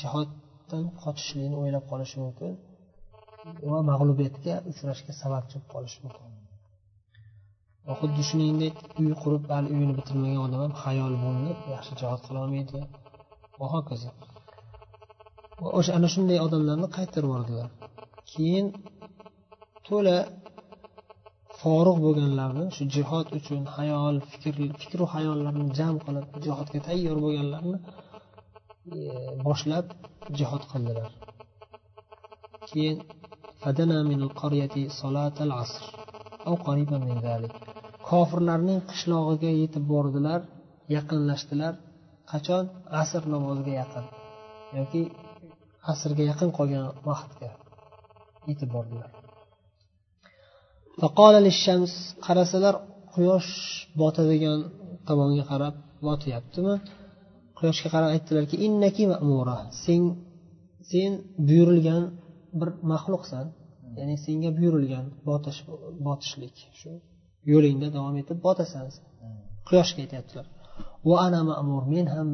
jihoddan 0.00 0.84
qochishlikni 1.02 1.56
o'ylab 1.62 1.84
qolishi 1.90 2.16
mumkin 2.24 2.52
va 3.70 3.78
mag'lubiyatga 3.90 4.54
uchrashga 4.70 5.12
sababchi 5.22 5.54
bo'lib 5.56 5.70
qolishi 5.74 5.98
mumkin. 6.04 6.28
Va 7.86 7.94
xuddi 8.00 8.22
shuningdek 8.28 8.76
uy 9.00 9.12
qurib 9.22 9.44
hali 9.52 9.68
uyini 9.74 9.94
bitirmagan 9.98 10.42
odam 10.46 10.60
ham 10.64 10.74
hayol 10.82 11.14
bo'linib 11.24 11.58
yaxshi 11.74 11.92
jihod 12.00 12.20
qilolmaydi 12.26 12.80
va 13.60 13.66
hokazo. 13.74 14.10
O'sha 15.78 15.92
ana 15.98 16.08
shunday 16.14 16.38
odamlarni 16.46 16.88
qaytarib 16.96 17.28
yubordilar. 17.28 17.68
Keyin 18.32 18.66
to'la 19.86 20.16
forig' 21.62 21.98
bo'lganlarni 22.04 22.66
shu 22.76 22.84
jihod 22.94 23.26
uchun 23.38 23.62
hayol 23.76 24.16
fikr 24.30 24.54
fikru 24.82 25.04
hayollarni 25.14 25.66
jam 25.78 25.94
qilib 26.04 26.26
jihodga 26.44 26.78
tayyor 26.88 27.16
bo'lganlarni 27.24 27.78
e, 28.94 28.98
boshlab 29.46 29.86
jihod 30.38 30.62
qildilar. 30.72 31.10
Keyin 32.70 32.96
kofirlarning 38.10 38.80
qishlog'iga 38.90 39.50
yetib 39.62 39.84
bordilar 39.92 40.40
yaqinlashdilar. 40.96 41.74
Qachon? 42.30 42.64
Asr 43.02 43.22
namoziga 43.34 43.72
yaqin 43.82 44.06
yoki 44.78 45.02
asrga 45.92 46.24
yaqin 46.30 46.50
qolgan 46.58 46.84
vaqtga 47.08 47.50
yetib 48.48 48.70
bordilar. 48.76 49.10
Qarasalar 52.26 52.74
quyosh 53.12 53.50
botadigan 54.00 54.58
tomonga 55.08 55.44
qarab 55.50 55.74
botyaptimi 56.06 56.74
quyoshga 57.58 57.88
qarab 57.94 58.10
aytdilarki 58.14 58.56
innaki 58.66 59.02
ma'mura 59.12 59.58
sen 59.84 60.02
sen 60.90 61.10
buyurilgan 61.48 62.02
bir 62.60 62.68
maxluqsan. 62.92 63.46
Ya'ni 63.98 64.16
senga 64.26 64.50
buyurilgan 64.58 65.04
botish 65.28 65.60
botishlik 66.06 66.56
shu 66.80 66.90
yo'lingda 67.52 67.88
davom 67.96 68.14
etib 68.22 68.38
botasan. 68.46 68.84
Quyoshga 69.68 70.00
aytyaptilar. 70.04 70.46
Va 71.08 71.16
ana 71.26 71.40
ma'mur 71.50 71.82
men 71.94 72.06
ham 72.14 72.28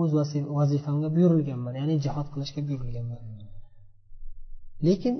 o'z 0.00 0.10
vazifamga 0.58 1.08
buyurilganman 1.16 1.74
ya'ni 1.80 1.94
jihod 2.04 2.26
qilishga 2.32 2.60
buyurilganman. 2.68 3.20
Lekin 4.86 5.14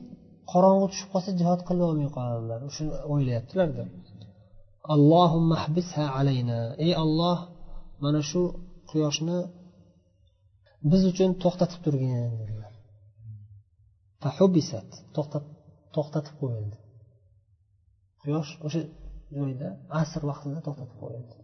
qorong'i 0.52 0.86
tushib 0.92 1.08
qolsa 1.14 1.30
jihod 1.40 1.60
qilolmay 1.68 2.08
qoladilar. 2.16 2.58
Shuni 2.76 2.92
o'ylayaptilarda 3.12 3.84
alayna. 6.20 6.58
Ey 6.84 6.92
olloh 7.04 7.38
mana 8.04 8.20
shu 8.30 8.42
quyoshni 8.90 9.38
biz 10.90 11.02
uchun 11.12 11.30
to'xtatib 11.42 11.80
turgin 11.84 12.12
dedilar. 12.40 12.72
To'xtatib 15.94 16.34
qo'yildi. 16.40 16.76
Quyosh 18.22 18.50
o'sha 18.66 18.82
joyda 19.36 19.68
asr 20.00 20.22
vaqtida 20.30 20.60
to'xtatib 20.66 20.98
qo'yildi. 21.02 21.34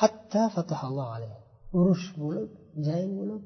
Hatta 0.00 0.42
fatahalloh 0.54 1.08
alayhi 1.16 1.38
urush 1.78 2.06
bo'lib 2.22 2.50
jang 2.86 3.10
bo'lib 3.18 3.42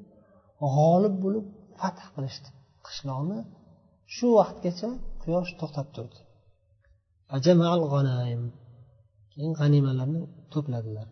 g'olib 0.75 1.15
bo'lib 1.23 1.45
fath 1.79 2.01
qilishdi. 2.15 2.49
Qishloqni 2.87 3.39
shu 4.15 4.27
vaqtgacha 4.37 4.89
quyosh 5.21 5.51
to'xtab 5.59 5.87
turdi. 5.95 6.19
Keyin 9.31 9.53
g'animalarni 9.59 10.21
to'pladilar. 10.53 11.07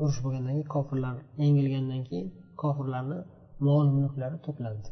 Urush 0.00 0.20
bo'lgandan 0.24 0.54
keyin 0.56 0.68
kofirlar 0.74 1.14
yengilgandan 1.42 2.02
keyin 2.08 2.28
kofirlarni 2.62 3.18
mol 3.66 3.86
mulklari 3.96 4.36
to'plandi. 4.46 4.88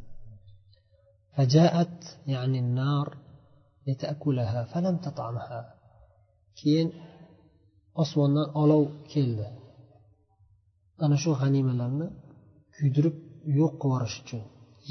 Keyin 6.59 6.88
osmondan 8.02 8.49
olov 8.62 8.83
keldi. 9.12 9.47
Ana 11.05 11.16
shu 11.23 11.31
g'animalarni 11.40 12.07
kuydirib 12.76 13.16
yo'q 13.59 13.73
qilib 13.81 13.85
yuborish 13.85 14.16
uchun. 14.23 14.43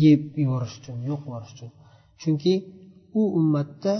Yeb 0.04 0.22
yuborish 0.44 0.76
uchun 0.80 0.98
yo'q 1.10 1.20
qilib 1.24 1.28
yuborish 1.28 1.54
uchun. 1.56 1.70
Chunki 2.22 2.54
u 3.20 3.22
ummatda 3.40 3.94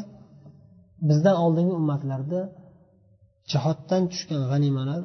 bizdan 1.10 1.36
oldingi 1.46 1.74
ummatlarda 1.82 2.40
jihoddan 3.52 4.04
tushgan 4.12 4.42
g'animalar 4.52 5.02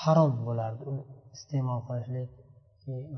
harom 0.00 0.32
bo'lardi. 0.48 0.82
Uni 0.90 1.02
iste'mol 1.36 1.80
qilishlik 1.88 2.30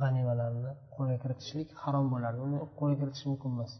g'animalarni 0.00 0.70
qo'lga 0.94 1.16
kiritishlik 1.22 1.68
harom 1.82 2.06
bo'lardi. 2.14 2.40
Uni 2.46 2.58
qo'lga 2.78 2.96
kiritish 3.00 3.24
mumkin 3.30 3.50
emas. 3.56 3.72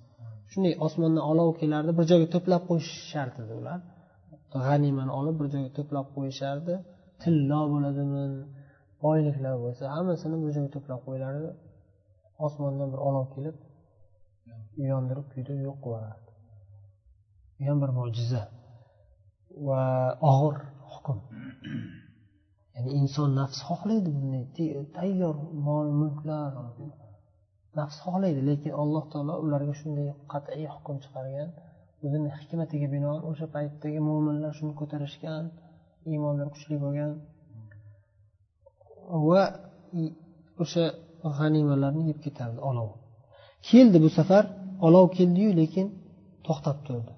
Shunday 0.50 0.74
osmondan 0.86 1.24
olov 1.32 1.48
kelardi 1.60 1.90
bir 1.98 2.04
joyga 2.10 2.28
to'plab 2.34 2.62
qo'yishardi 2.70 3.52
ular. 3.60 3.78
G'animani 4.66 5.12
olib 5.20 5.36
bir 5.40 5.46
joyga 5.54 5.70
to'plab 5.78 6.06
qo'yishardi. 6.16 6.74
Tillo 7.22 7.60
bo'ladimi 7.72 8.24
boyliklar 9.04 9.54
bo'lsa 9.64 9.84
hammasini 9.94 10.36
bir 10.42 10.50
joyga 10.56 10.70
to'plab 10.76 11.00
qo'yilardi. 11.06 11.48
Osmondan 12.46 12.88
bir 12.92 13.00
olov 13.08 13.26
kelib 13.34 13.56
yondirib 14.90 15.26
kuydirib 15.32 15.60
yo'q 15.68 15.78
qilib 15.84 16.24
bu 17.58 17.66
ham 17.68 17.78
bir 17.82 17.90
mo'jiza 17.98 18.42
va 19.66 19.82
og'ir 20.30 20.56
hukm. 20.92 21.18
Ya'ni 22.74 22.90
inson 23.00 23.28
nafs 23.40 23.58
xohlaydi 23.68 24.10
bunday 24.16 24.44
tayyor 24.98 25.34
mol 25.66 25.88
mulklar 26.00 26.50
nafs 27.78 27.96
xohlaydi 28.04 28.40
lekin 28.48 28.72
alloh 28.82 29.04
taolo 29.12 29.34
ularga 29.44 29.74
shunday 29.80 30.08
qat'iy 30.32 30.66
hukm 30.74 30.96
chiqargan 31.04 31.50
o'zini 32.04 32.28
hikmatiga 32.38 32.88
binoan 32.94 33.20
o'sha 33.30 33.46
paytdagi 33.56 34.00
mo'minlar 34.08 34.52
shuni 34.58 34.74
ko'tarishgan 34.80 35.44
iymonlari 36.10 36.50
kuchli 36.54 36.76
bo'lgan 36.84 37.12
va 39.28 39.42
o'sha 40.62 40.84
g'animalarni 41.38 42.02
yeb 42.10 42.18
ketardi 42.26 42.60
olov. 42.70 42.90
Keldi 43.68 43.98
bu 44.04 44.10
safar 44.18 44.44
olov 44.86 45.06
keldiyu 45.16 45.50
lekin 45.60 45.86
to'xtab 46.46 46.78
turdi. 46.86 47.12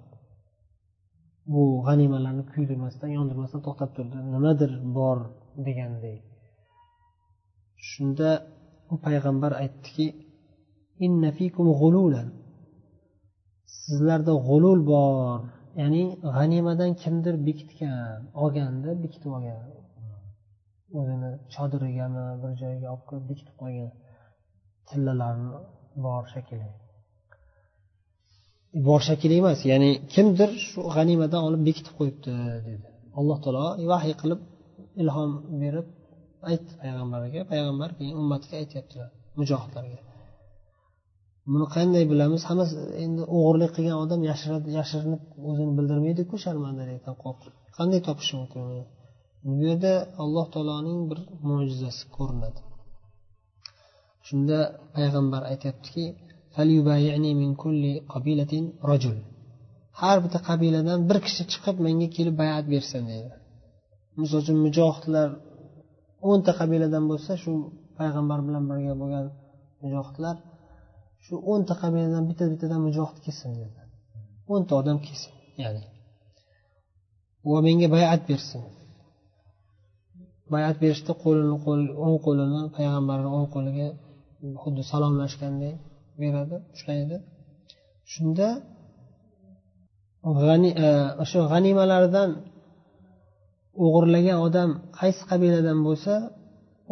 Bu 1.53 1.63
g'animalarni 1.87 2.45
kuydirmasdan 2.53 3.11
yondirmasdan 3.19 3.61
to'xtab 3.67 3.91
turdi. 3.97 4.17
Nimadir 4.35 4.73
bor 4.99 5.19
deganday. 5.67 6.17
Shunda 7.89 8.31
u 8.93 8.95
payg'ambar 9.07 9.53
aytdiki 9.63 10.07
sizlarda 13.83 14.33
g'ulul 14.49 14.81
bor. 14.93 15.41
Ya'ni 15.81 16.05
g'animadan 16.37 16.93
kimdir 17.03 17.35
bekitgan 17.47 18.21
olganda 18.43 18.91
bekitib 19.03 19.31
olgan. 19.37 19.59
O'zini 20.99 21.31
chodirigami 21.55 22.25
bir 22.43 22.53
joyga 22.63 22.87
olib 22.95 23.05
qo'yib 23.11 23.25
bekitib 23.31 23.57
qo'ygan 23.63 23.91
tillalarni 24.89 25.51
bor 26.07 26.25
shekilli 26.35 26.69
bor 28.89 29.01
shekilli 29.09 29.37
emas 29.43 29.61
ya'ni 29.73 29.91
kimdir 30.15 30.51
shu 30.69 30.81
g'animadan 30.97 31.43
olib 31.49 31.63
bekitib 31.69 31.95
qo'yibdi 31.99 32.33
dedi. 32.69 32.87
Alloh 33.19 33.39
taolo 33.45 33.65
vahiy 33.93 34.15
qilib 34.23 34.41
ilhom 35.03 35.31
berib 35.63 35.87
aytdi 36.51 36.73
payg'ambarga 36.83 37.41
payg'ambar 37.53 37.91
keyin 37.99 38.15
ummatiga 38.23 38.57
aytyaptilar 38.63 39.09
mujohidlarga. 39.41 40.01
Buni 41.53 41.67
qanday 41.77 42.05
bilamiz? 42.13 42.43
Hammasi 42.51 42.75
endi 43.05 43.23
o'g'irlik 43.37 43.71
qilgan 43.77 43.99
odam 44.05 44.21
yashirinib 44.79 45.23
o'zini 45.51 45.73
bildirmaydiku 45.79 46.35
sharmandalikdan 46.45 47.17
qo'rqib 47.25 47.53
qanday 47.79 48.01
topishi 48.09 48.35
mumkin 48.41 48.63
bu 49.47 49.53
yerda 49.67 49.93
alloh 50.23 50.47
taoloning 50.55 51.01
bir 51.11 51.19
mo'jizasi 51.49 52.05
ko'rinadi. 52.17 52.61
Shunda 54.27 54.59
payg'ambar 54.97 55.43
aytyaptiki 55.53 56.05
har 60.01 60.17
bitta 60.25 60.39
qabiladan 60.49 61.01
bir 61.09 61.19
kishi 61.27 61.43
chiqib 61.53 61.77
menga 61.87 62.09
kelib 62.17 62.35
bayat 62.43 62.65
bersin 62.73 63.03
deydi. 63.11 63.33
Misol 64.21 64.39
uchun 64.45 64.59
mujohidlar 64.67 65.29
o'nta 66.31 66.53
qabiladan 66.61 67.05
bo'lsa 67.11 67.33
shu 67.43 67.53
payg'ambar 67.99 68.39
bilan 68.47 68.65
birga 68.71 68.95
bo'lgan 69.01 69.27
mujohidlar 69.83 70.37
shu 71.25 71.35
o'nta 71.53 71.75
qabiladan 71.83 72.25
bitta 72.31 72.45
bittadan 72.53 72.81
mujohid 72.87 73.19
kelsin 73.25 73.51
dedi 73.61 73.81
o'nta 74.53 74.73
odam 74.81 74.99
kelsin 75.07 75.33
ya'ni. 75.63 75.85
Va 77.51 77.59
menga 77.67 77.89
bayat 77.97 78.23
bersin. 78.31 78.63
Bayat 80.55 80.77
berishda 80.83 81.13
qo'lini 81.25 81.57
qo'l 81.65 81.83
o'ng 82.07 82.19
qo'lini 82.27 82.63
payg'ambarni 82.77 83.29
o'ng 83.37 83.49
qo'liga 83.55 83.89
xuddi 84.63 84.83
salomlashganday 84.93 85.75
beradi 86.21 86.57
ushlaydi. 86.75 87.17
Shunda 88.13 88.49
e, 90.87 90.89
o'sha 91.23 91.41
g'animalardan 91.53 92.31
o'g'irlagan 93.85 94.39
odam 94.47 94.71
qaysi 94.99 95.23
qabiladan 95.31 95.79
bo'lsa 95.87 96.15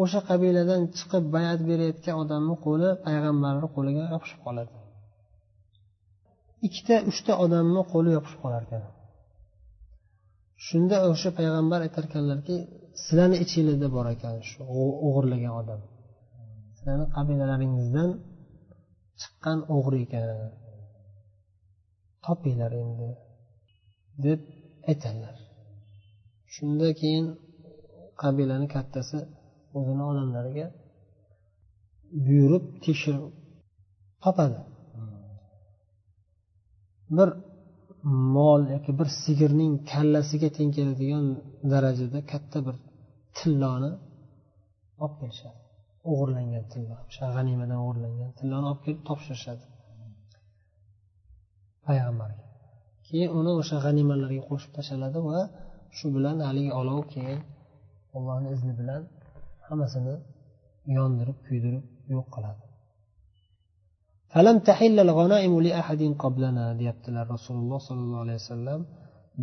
o'sha 0.03 0.21
qabiladan 0.31 0.81
chiqib 0.97 1.25
bayat 1.37 1.61
berayotgan 1.71 2.17
odamni 2.23 2.55
qo'li 2.67 2.89
payg'ambarni 3.07 3.69
qo'liga 3.77 4.05
yopishib 4.15 4.41
qoladi. 4.47 4.73
Ikkita 6.67 6.97
uchta 7.11 7.33
odamni 7.45 7.83
qo'li 7.93 8.11
yopishib 8.17 8.41
qolar 8.45 8.63
ekan. 8.67 8.83
Shunda 10.67 10.97
o'sha 11.13 11.31
payg'ambar 11.39 11.81
aytarkanlarki 11.87 12.57
sizlarni 13.03 13.37
ichinglarda 13.45 13.89
bor 13.97 14.07
ekan 14.15 14.35
shu 14.49 14.59
o'g'irlagan 15.07 15.55
odam. 15.61 15.81
Sizlarni 16.77 17.07
qabilalaringizdan 17.17 18.11
chiqqan 19.21 19.59
o'g'ri 19.77 19.99
ekan. 20.07 20.29
Topinglar 22.25 22.73
endi 22.83 23.09
deb 24.25 24.41
aytadilar. 24.91 25.37
Shunda 26.55 26.89
keyin 27.01 27.27
qabilani 28.23 28.67
kattasi 28.75 29.19
o'zini 29.79 30.05
odamlariga 30.11 30.67
buyurib 32.27 32.65
tekshirib 32.85 33.25
topadi. 34.25 34.61
Bir 37.17 37.29
mol 38.37 38.63
yoki 38.75 38.93
bir 38.99 39.09
sigirning 39.23 39.73
kallasiga 39.93 40.49
teng 40.57 40.71
keladigan 40.77 41.27
darajada 41.73 42.19
katta 42.33 42.59
bir 42.67 42.77
tilloni 43.39 43.91
olib 45.03 45.15
kelishadi. 45.21 45.61
O'g'irlangan 46.11 46.65
tillo 46.73 46.97
o'sha 47.09 47.27
g'animadan 47.37 47.79
o'g'irlangan 47.85 48.31
tilloni 48.39 48.67
olib 48.71 48.83
kelib 48.87 49.03
topshirishadi. 49.09 49.65
Payg'ambarga. 51.87 52.45
Keyin 53.07 53.31
uni 53.39 53.53
o'sha 53.61 53.77
g'animalarga 53.85 54.43
qo'shib 54.51 54.71
tashladi 54.77 55.19
va 55.29 55.39
shu 55.97 56.07
bilan 56.17 56.37
haligi 56.49 56.73
olov 56.81 57.01
keyin 57.15 57.41
allohni 58.17 58.49
izni 58.57 58.73
bilan 58.81 59.03
hammasini 59.67 60.15
yondirib 60.97 61.39
kuydirib 61.47 61.85
yo'q 62.15 62.27
qiladi. 62.35 62.63
Deyaptilar 66.81 67.25
rasululloh 67.35 67.81
sollallohu 67.89 68.23
alayhi 68.27 68.41
vasallam. 68.43 68.81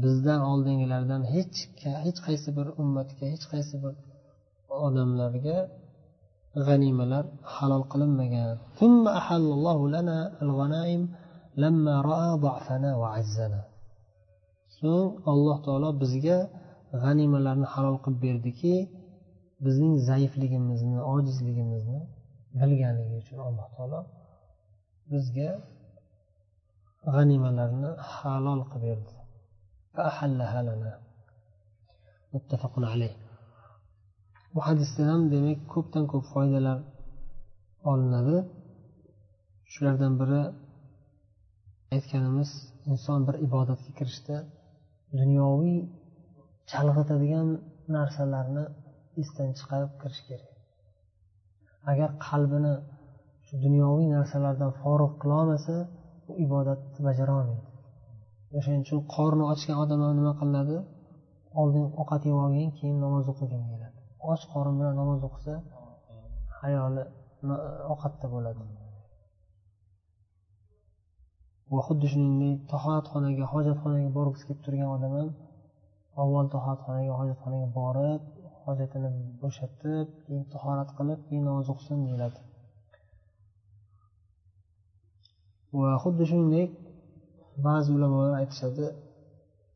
Bizdan 0.03 0.41
oldingilardan 0.51 1.23
hech 1.33 1.57
hech 2.05 2.19
qaysi 2.27 2.49
bir 2.57 2.67
ummatga 2.81 3.25
hech 3.33 3.45
qaysi 3.53 3.75
bir 3.83 3.93
odamlarga 4.87 5.57
g'animalar 6.67 7.25
halol 7.55 7.83
qilinmagan. 7.91 8.55
So'ng 14.79 15.07
alloh 15.31 15.57
taolo 15.65 15.89
bizga 16.03 16.37
g'animalarni 17.03 17.67
halol 17.73 17.97
qilib 18.03 18.19
berdiki 18.25 18.73
bizning 19.65 19.93
zaifligimizni 20.09 20.99
ojizligimizni 21.13 21.99
bilganligi 22.59 23.15
uchun 23.23 23.39
alloh 23.47 23.67
taolo 23.75 23.99
bizga 25.11 25.49
g'animalarni 27.13 27.91
halol 28.13 28.61
qilib 28.71 28.87
berdi. 28.89 29.20
Muttafaqun 32.33 32.83
alayh 32.93 33.13
bu 34.53 34.59
hadisdan 34.67 35.07
ham 35.13 35.21
demak 35.33 35.59
ko'pdan 35.73 36.03
ko'p 36.11 36.25
foydalar 36.33 36.77
olinadi. 37.91 38.37
Shulardan 39.71 40.13
biri 40.21 40.41
aytganimiz 41.95 42.51
inson 42.91 43.19
bir 43.27 43.35
ibodatga 43.47 43.91
kirishda 43.97 44.35
dunyoviy 45.19 45.79
chalg'itadigan 46.71 47.49
narsalarni 47.95 48.65
esdan 49.21 49.49
chiqarib 49.57 49.91
kirish 50.01 50.21
kerak. 50.27 50.51
Agar 51.91 52.09
qalbini 52.27 52.73
shu 53.45 53.53
dunyoviy 53.65 54.07
narsalardan 54.17 54.71
forig' 54.81 55.15
qilolmasa 55.21 55.75
u 56.29 56.31
ibodatni 56.45 56.99
bajarolmaydi. 57.07 57.70
O'shaning 58.57 58.83
uchun 58.85 58.99
qorni 59.15 59.43
ochgan 59.53 59.77
odam 59.83 59.99
ham 60.05 60.13
nima 60.19 60.33
qilinadi? 60.39 60.77
Oldin 61.61 61.85
ovqat 62.01 62.21
yeb 62.29 62.37
olgin 62.43 62.69
keyin 62.77 62.97
namoz 63.05 63.25
o'qigin 63.33 63.63
deyiladi 63.69 64.01
och 64.29 64.41
qorin 64.53 64.75
bilan 64.79 64.95
namoz 65.01 65.21
o'qisa 65.27 65.53
hayoli 66.61 67.03
ovqatda 67.93 68.27
bo'ladi. 68.33 68.63
Va 71.73 71.81
xuddi 71.87 72.07
shuningdek 72.13 72.59
tahoratxonaga 72.73 73.45
hojatxonaga 73.53 74.09
borgisi 74.17 74.43
kelib 74.47 74.61
turgan 74.65 74.89
odam 74.95 75.13
ham 75.19 75.29
avval 76.23 76.47
tahoratxonaga 76.55 77.13
hojatxonaga 77.19 77.67
borib 77.79 78.21
hojatini 78.65 79.09
bo'shatib 79.41 80.07
keyin 80.23 80.43
tahorat 80.53 80.89
qilib 80.97 81.19
keyin 81.27 81.43
namoz 81.49 81.67
o'qisin 81.73 81.97
deyiladi. 82.07 82.39
Va 85.79 85.89
xuddi 86.03 86.23
shuningdek 86.31 86.71
ba'zi 87.65 87.89
ulamolar 87.97 88.33
aytishadi 88.41 88.85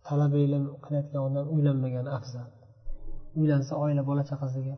talaba 0.08 0.38
ilm 0.46 0.64
qilayotgan 0.84 1.22
odam 1.28 1.46
uylanmagani 1.56 2.10
afzal. 2.18 2.50
Uylansa 3.40 3.74
oila 3.84 4.02
bola 4.10 4.24
chaqasiga 4.30 4.76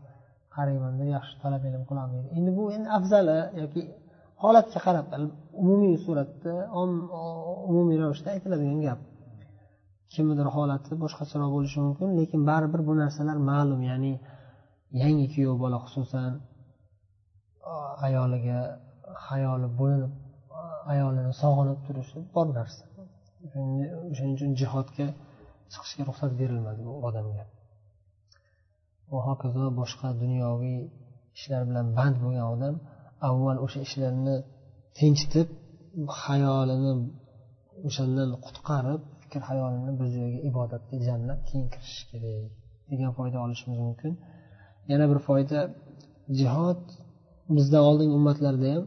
qaraymanda 0.56 1.06
yaxshi 1.16 1.36
talab 1.44 1.64
ilm 1.70 1.84
qilolmaydi 1.90 2.28
endi 2.38 2.52
bu 2.58 2.64
endi 2.76 2.88
afzali 2.98 3.38
yoki 3.62 3.82
holatga 4.44 4.80
qarab 4.86 5.06
umumiy 5.62 5.96
suratda 6.06 6.54
umumiy 7.70 7.98
ravishda 8.02 8.30
aytiladigan 8.36 8.80
gap. 8.88 9.00
Kimnidir 10.14 10.48
holati 10.56 10.92
boshqacharoq 11.04 11.50
bo'lishi 11.56 11.80
mumkin 11.86 12.10
lekin 12.20 12.42
baribir 12.50 12.82
bu 12.88 12.94
narsalar 13.02 13.38
ma'lum 13.52 13.82
ya'ni 13.90 14.14
yangi 15.02 15.26
kuyov 15.34 15.56
bola 15.64 15.78
xususan 15.86 16.32
ayoliga 18.08 18.60
hayoli 19.28 19.68
bo'linib 19.80 20.14
ayolini 20.92 21.34
sog'inib 21.42 21.80
turishi 21.86 22.18
bor 22.36 22.48
narsa. 22.58 22.84
O'shaning 24.12 24.36
uchun 24.38 24.52
jihodga 24.62 25.08
chiqishga 25.72 26.04
ruxsat 26.10 26.32
berilmadi 26.40 26.82
bu 26.88 26.94
odamga. 27.08 27.44
Va 29.12 29.20
hokazo 29.28 29.64
boshqa 29.80 30.08
dunyoviy 30.24 30.80
ishlar 31.38 31.62
bilan 31.70 31.88
band 31.98 32.16
bo'lgan 32.24 32.48
odam 32.56 32.76
avval 33.30 33.58
o'sha 33.66 33.80
ishlarni 33.88 34.36
tinchitib 34.98 35.48
hayolini 36.24 36.94
o'shandan 37.88 38.30
qutqarib 38.46 39.02
fikr 39.22 39.42
hayolini 39.50 39.92
bir 40.00 40.08
joyga 40.18 40.40
ibodatga 40.50 40.96
jamlab 41.08 41.40
keyin 41.48 41.68
kirishish 41.74 42.04
kerak 42.12 42.52
degan 42.90 43.12
foyda 43.18 43.38
olishimiz 43.46 43.80
mumkin. 43.88 44.14
Yana 44.92 45.06
bir 45.12 45.20
foyda 45.28 45.60
jihod 46.40 46.82
bizdan 47.56 47.84
oldingi 47.90 48.14
ummatlarda 48.20 48.68
ham 48.74 48.84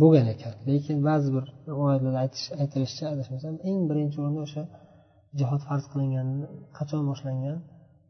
bo'lgan 0.00 0.26
ekan. 0.34 0.54
Lekin 0.68 0.98
ba'zi 1.08 1.28
bir 1.36 1.44
rivoyatlarda 1.70 2.20
aytilishicha 2.62 3.06
adashmasam 3.14 3.54
eng 3.70 3.80
birinchi 3.90 4.16
o'rinda 4.22 4.40
o'sha 4.46 4.62
jihod 5.38 5.60
farz 5.68 5.84
qilingan 5.92 6.28
qachon 6.78 7.02
boshlangan? 7.10 7.58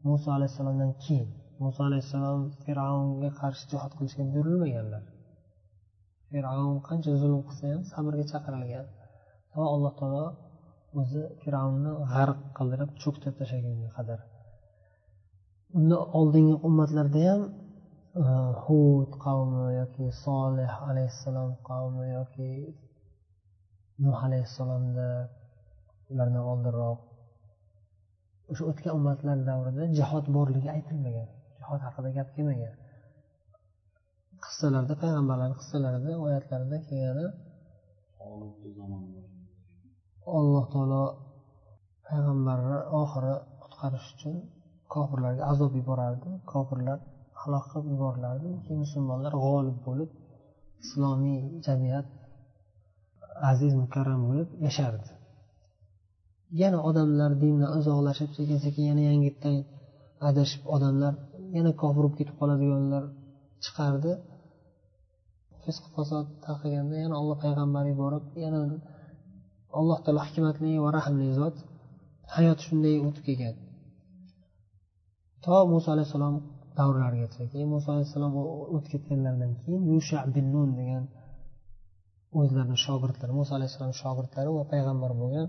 Muso 0.07 0.27
alayhissalomdan 0.37 0.91
keyin. 1.03 1.29
Muso 1.63 1.81
alayhissalom 1.89 2.41
fir'avnga 2.63 3.29
qarshi 3.41 3.63
jihod 3.71 3.91
qilishga 3.97 4.23
buyurilmaganlar. 4.33 5.03
Fir'avn 6.31 6.77
qancha 6.87 7.11
zulm 7.21 7.41
qilsa 7.47 7.65
ham 7.73 7.81
sabrga 7.91 8.25
chaqirilgan. 8.31 8.85
Va 9.55 9.65
alloh 9.75 9.93
taolo 9.99 10.25
o'zi 10.99 11.21
fir'avnni 11.41 11.91
g'arq 12.13 12.39
qildirib 12.57 12.89
cho'ktirib 13.01 13.35
tashlagunga 13.39 13.89
qadar. 13.97 14.19
Undan 15.77 16.01
oldingi 16.19 16.55
ummatlarda 16.67 17.21
ham 17.29 17.41
hud 18.13 19.09
qavmi 19.25 19.65
yoki 19.79 20.05
solih 20.25 20.71
alayhissalom 20.89 21.51
qavmi 21.69 22.05
yoki 22.17 22.51
nuh 24.03 24.17
alayhissalomda 24.25 25.09
ulardan 26.11 26.43
oldinroq 26.51 26.99
o'sha 28.51 28.63
o'tgan 28.71 28.93
ummatlar 28.99 29.37
davrida 29.49 29.83
jihod 29.97 30.25
borligi 30.35 30.69
aytilmagan 30.77 31.29
jihod 31.59 31.79
haqida 31.85 32.09
gap 32.17 32.29
kelmagan 32.35 32.73
qissalarda 34.45 34.93
payg'ambarlarni 35.03 35.55
qissalarida 35.61 36.11
oyatlarida 36.25 36.77
kelgani 36.87 37.27
alloh 40.39 40.65
taolo 40.73 41.03
payg'ambarni 42.07 42.77
oxiri 43.01 43.35
qutqarish 43.61 44.07
uchun 44.13 44.35
kofirlarga 44.93 45.43
azob 45.51 45.71
yuborardi 45.79 46.29
kofirlar 46.53 46.99
halok 47.41 47.65
qilib 47.71 47.87
yuborilardi 47.93 48.49
keyin 48.63 48.79
musulmonlar 48.85 49.33
g'olib 49.43 49.77
bo'lib 49.87 50.09
islomiy 50.83 51.41
jamiyat 51.67 52.07
aziz 53.51 53.73
mukarram 53.83 54.21
bo'lib 54.29 54.49
yashardi. 54.65 55.09
Yana 56.61 56.79
odamlar 56.89 57.31
dindan 57.43 57.71
uzoqlashib 57.79 58.29
sekin 58.37 58.57
sekin 58.65 58.83
yana 58.91 59.03
yangitdan 59.09 59.55
adashib 60.29 60.63
odamlar 60.75 61.13
yana 61.55 61.71
kofir 61.81 62.01
bo'lib 62.03 62.15
ketib 62.19 62.35
qoladiganlar 62.41 63.03
chiqardi. 63.63 64.11
Fisq 65.63 65.83
fasod 65.95 66.25
tarqaganda 66.45 66.95
yana 67.03 67.15
olloh 67.21 67.37
payg'ambar 67.43 67.83
yuborib 67.91 68.25
yana 68.43 68.59
alloh 69.79 69.99
taolo 70.05 70.21
hikmatli 70.27 70.71
va 70.83 70.89
rahmli 70.97 71.27
zot 71.39 71.55
hayot 72.35 72.59
shunday 72.65 72.95
o'tib 73.07 73.23
kelgan. 73.27 73.55
To 75.43 75.53
muso 75.71 75.87
alayhissalom 75.95 76.35
davrlarigacha 76.79 77.43
keyin 77.51 77.69
muso 77.73 77.87
alayhissalom 77.93 78.33
o'tib 78.75 78.89
ketganlaridan 78.93 79.51
keyin 79.61 79.81
yusha 79.93 80.19
bin 80.35 80.45
nun 80.55 80.69
degan 80.79 81.03
o'zlarini 82.39 82.77
shogirdlari 82.85 83.33
muso 83.39 83.51
alayhissalom 83.57 83.93
shogirdlari 84.01 84.49
va 84.57 84.63
payg'ambar 84.73 85.11
bo'lgan 85.21 85.47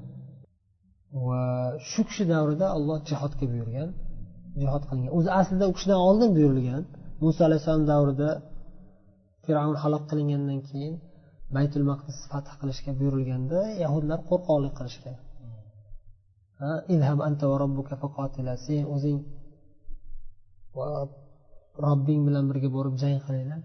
va 1.26 1.42
shu 1.90 2.00
kishi 2.08 2.24
davrida 2.32 2.66
olloh 2.78 2.98
jihodga 3.10 3.44
buyurgan 3.52 3.90
jihod 4.62 4.82
qilingan. 4.88 5.12
O'zi 5.18 5.30
aslida 5.40 5.64
u 5.70 5.72
kishidan 5.76 6.00
oldin 6.08 6.30
buyurilgan. 6.36 6.82
Muso 7.24 7.40
alayhissalom 7.48 7.84
davrida 7.92 8.28
fir'avn 9.44 9.76
halok 9.82 10.04
qilingandan 10.10 10.60
keyin 10.68 10.94
baytul 11.56 11.84
maqdis 11.90 12.18
fath 12.32 12.50
qilishga 12.60 12.90
buyurilganda 13.00 13.58
yahudlar 13.84 14.18
qo'rqoqlik 14.30 14.74
qilishgan. 14.78 15.16
Sen 18.66 18.82
o'zing 18.94 19.18
va 19.20 19.39
robbing 21.84 22.22
bilan 22.28 22.44
birga 22.50 22.68
borib 22.76 22.94
jang 23.02 23.18
qilinglar. 23.26 23.60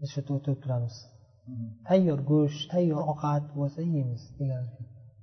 Biz 0.00 0.08
shu 0.12 0.18
yerda 0.20 0.32
o'tirib 0.38 0.60
turamiz. 0.64 0.94
Tayyor 1.88 2.18
go'sht 2.30 2.62
tayyor 2.72 3.00
ovqat 3.12 3.44
bo'lsa 3.58 3.80
yeymiz 3.94 4.22
degan 4.38 4.64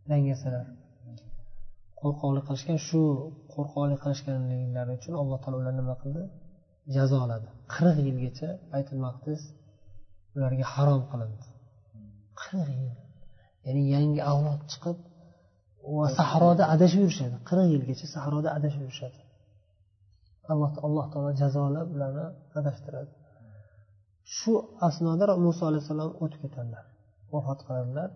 dangasalar 0.09 0.65
qo'rqoqlik 2.01 2.43
qilishgan 2.49 2.79
shu 2.87 3.01
qo'rqoqlik 3.53 3.99
qilishganliklari 4.03 4.91
uchun 4.99 5.13
alloh 5.21 5.37
taolo 5.43 5.57
ularni 5.61 5.79
nima 5.81 5.95
qildi? 6.01 6.23
Jazoladi 6.95 7.47
qirq 7.73 7.97
yilgacha 8.07 8.49
baytul 8.71 8.99
maqdis 9.07 9.41
ularga 10.35 10.65
harom 10.73 11.01
qilindi. 11.11 11.47
Qirq 12.41 12.67
yil. 12.81 12.95
Ya'ni 13.65 13.83
yangi 13.95 14.21
avlod 14.31 14.61
chiqib 14.71 14.97
va 15.97 16.05
sahroda 16.19 16.63
adashib 16.73 16.99
yurishadi. 17.05 17.35
Qirq 17.49 17.67
yilgacha 17.73 18.05
sahroda 18.15 18.49
adashib 18.57 18.81
yurishadi. 18.85 19.19
Alloh 20.51 20.71
alloh 20.87 21.05
taolo 21.13 21.31
jazolab 21.41 21.87
ularni 21.95 22.25
adashtiradi. 22.59 23.11
Shu 24.37 24.53
asnoda 24.87 25.33
muso 25.45 25.63
alayhissalom 25.69 26.11
o'tib 26.23 26.39
ketadilar. 26.43 26.85
Vafot 27.33 27.59
qiladilar. 27.67 28.09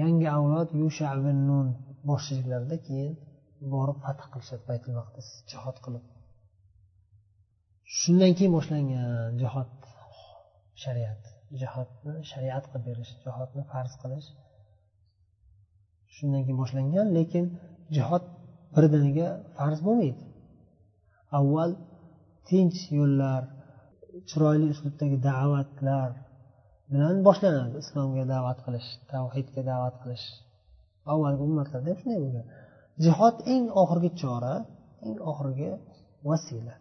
Yangi 0.00 0.26
avlod 0.36 0.68
yusha 0.82 1.06
ibn 1.18 1.36
nun 1.50 1.66
boshchiliklarida 2.08 2.76
keyin 2.86 3.12
borib 3.72 3.98
fath 4.04 4.22
qilishadi 4.32 4.64
baytul 4.70 4.94
maqdis 5.00 5.28
jihod 5.50 5.76
qilib. 5.84 6.04
Shundan 7.98 8.32
keyin 8.36 8.52
boshlangan 8.56 9.32
jihod 9.42 9.72
shariat. 10.82 11.22
Jihodni 11.60 12.14
shariat 12.30 12.64
qilib 12.70 12.84
berish 12.88 13.12
jihodni 13.24 13.62
farz 13.72 13.92
qilish. 14.02 14.28
Shundan 16.14 16.42
keyin 16.44 16.58
boshlangan 16.62 17.06
lekin 17.18 17.44
jihod 17.96 18.24
birdaniga 18.74 19.28
farz 19.58 19.80
bo'lmaydi. 19.86 20.22
Avval 21.38 21.70
tinch 22.48 22.80
yo'llar 22.98 23.42
chiroyli 24.30 24.66
uslubdagi 24.74 25.16
da'vatlar 25.28 26.10
bilan 26.92 27.16
boshlanadi. 27.26 27.76
Islomga 27.84 28.24
da'vat 28.34 28.58
qilish 28.66 28.88
tavhidga 29.12 29.62
da'vat 29.70 29.94
qilish. 30.02 30.26
Avvalgi 31.12 31.42
ummatlarda 31.48 31.88
ham 31.90 31.98
shunday 32.00 32.18
bo'lgan. 32.24 32.46
Jihod 33.04 33.36
eng 33.54 33.64
oxirgi 33.82 34.10
chora 34.20 34.54
eng 35.06 35.18
oxirgi 35.30 35.70
vasila. 36.28 36.74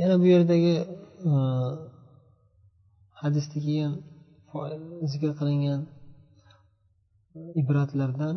Yana 0.00 0.14
bu 0.22 0.26
yerdagi 0.34 0.74
e, 1.30 1.32
hadisda 3.22 3.58
keyin 3.66 3.92
zikr 5.12 5.30
qilingan 5.38 5.80
ibratlardan 7.60 8.36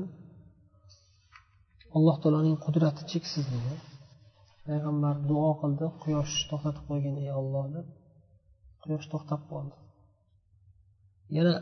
alloh 1.95 2.15
taoloning 2.23 2.57
qudrati 2.65 3.01
cheksizligi 3.11 3.75
payg'ambar 4.67 5.15
duo 5.29 5.49
qildi 5.61 5.85
quyosh 6.03 6.35
to'xtatib 6.49 6.83
qo'ygin 6.89 7.15
ey 7.23 7.31
olloh 7.41 7.65
deb. 7.75 7.87
Quyosh 8.83 9.07
to'xtab 9.13 9.41
qoldi. 9.51 9.75
Yana 11.37 11.53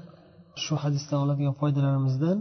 shu 0.63 0.73
hadisdan 0.83 1.19
oladigan 1.25 1.55
foydalarimizdan 1.61 2.37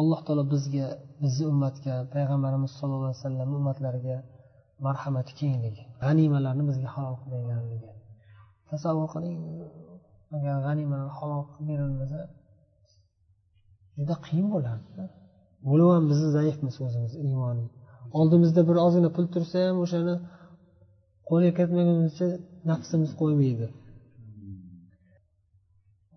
alloh 0.00 0.20
taolo 0.26 0.44
bizga 0.54 0.86
bizni 1.22 1.44
ummatga 1.52 1.94
payg'ambarimiz 2.14 2.70
sallallohu 2.78 3.10
alayhi 3.10 3.22
vasallam 3.22 3.48
ummatlariga 3.58 4.16
marhamati 4.86 5.32
kengligi 5.40 5.82
g'animalarni 6.02 6.64
bizga 6.70 6.88
halol 6.94 7.16
qilganligi 7.22 7.90
tasavvur 8.70 9.08
qiling 9.14 9.38
agar 10.36 10.56
g'animalar 10.66 11.10
halol 11.18 11.42
qilib 11.50 11.68
berilmasa 11.70 12.20
juda 13.98 14.14
qiyin 14.26 14.46
bo'lardi 14.54 15.04
bo'lib 15.68 15.88
ham 15.94 16.04
bizni 16.10 16.28
zaifmiz 16.38 16.74
o'zimiz 16.86 17.12
iymoniy 17.26 17.68
oldimizda 18.18 18.60
bir 18.68 18.76
ozgina 18.86 19.10
pul 19.16 19.26
tursa 19.34 19.58
ham 19.68 19.76
o'shani 19.84 20.14
qo'lga 21.28 21.50
kiritmagunimizcha 21.56 22.26
nafsimiz 22.70 23.10
qo'ymaydi. 23.20 23.66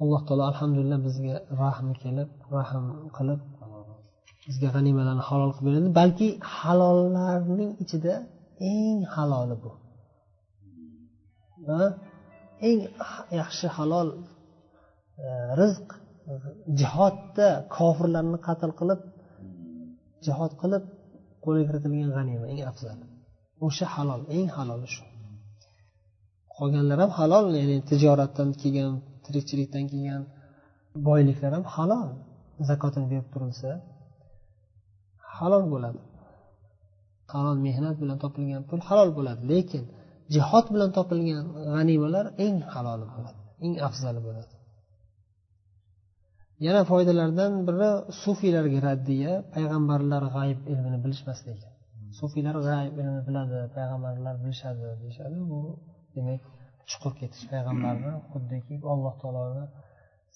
Alloh 0.01 0.21
taolo 0.27 0.43
alhamdulillah 0.51 0.99
bizga 1.07 1.35
rahm 1.61 1.87
kelib 2.03 2.29
rahm 2.57 2.85
qilib 3.17 3.41
bizga 4.47 4.69
g'animalarni 4.75 5.23
halol 5.29 5.51
qilib 5.57 5.67
beradi. 5.69 5.89
Balki 5.99 6.27
halollarning 6.57 7.71
ichida 7.83 8.13
eng 8.73 8.99
haloli 9.13 9.55
bu. 9.63 9.71
Eng 12.67 12.79
yaxshi 13.39 13.67
halol 13.77 14.07
e, 15.25 15.27
rizq 15.59 15.87
jihodda 16.79 17.47
kofirlarni 17.77 18.39
qatl 18.47 18.71
qilib 18.79 19.01
jihod 20.25 20.53
qilib 20.61 20.83
qo'lga 21.43 21.63
kiritilgan 21.69 22.09
g'anima 22.15 22.45
eng 22.53 22.61
afzal. 22.71 22.99
O'sha 23.65 23.85
halol 23.95 24.21
eng 24.37 24.47
haloli 24.55 24.87
shu. 24.95 25.03
Qolganlar 26.55 26.97
ham 27.03 27.11
halol 27.19 27.45
ya'ni 27.59 27.77
tijoratdan 27.89 28.49
kelgan 28.61 28.91
tirikchilikdan 29.25 29.83
kelgan 29.91 30.23
boyliklar 31.07 31.51
ham 31.57 31.65
halol. 31.75 32.09
Zakotini 32.69 33.07
berib 33.11 33.27
turilsa 33.33 33.69
halol 35.37 35.63
bo'ladi. 35.73 36.01
Halol 37.33 37.57
mehnat 37.67 37.95
bilan 38.01 38.17
topilgan 38.23 38.61
pul 38.69 38.79
halol 38.87 39.09
bo'ladi 39.17 39.41
lekin 39.51 39.83
jihod 40.33 40.65
bilan 40.73 40.89
topilgan 40.97 41.45
g'animalar 41.73 42.25
eng 42.45 42.57
haloli 42.73 43.05
bo'ladi 43.13 43.39
eng 43.65 43.75
afzali 43.87 44.19
bo'ladi. 44.27 44.53
Yana 46.65 46.81
foydalardan 46.91 47.53
biri 47.67 47.89
sufiylarga 48.23 48.79
raddiya 48.87 49.33
payg'ambarlar 49.55 50.23
g'ayb 50.35 50.59
ilmini 50.71 50.97
bilishmasligi. 51.03 51.67
Sufiylar 52.19 52.55
g'ayb 52.67 52.93
ilmini 53.01 53.21
biladi 53.27 53.57
payg'ambarlar 53.77 54.33
bilishadi 54.43 54.83
deyishadi. 55.01 55.37
Bu 55.51 55.59
demak 56.15 56.41
chuqur 56.89 57.13
ketish 57.21 57.45
payg'ambarni 57.53 58.11
xuddiki 58.31 58.75
alloh 58.93 59.13
taoloni 59.21 59.65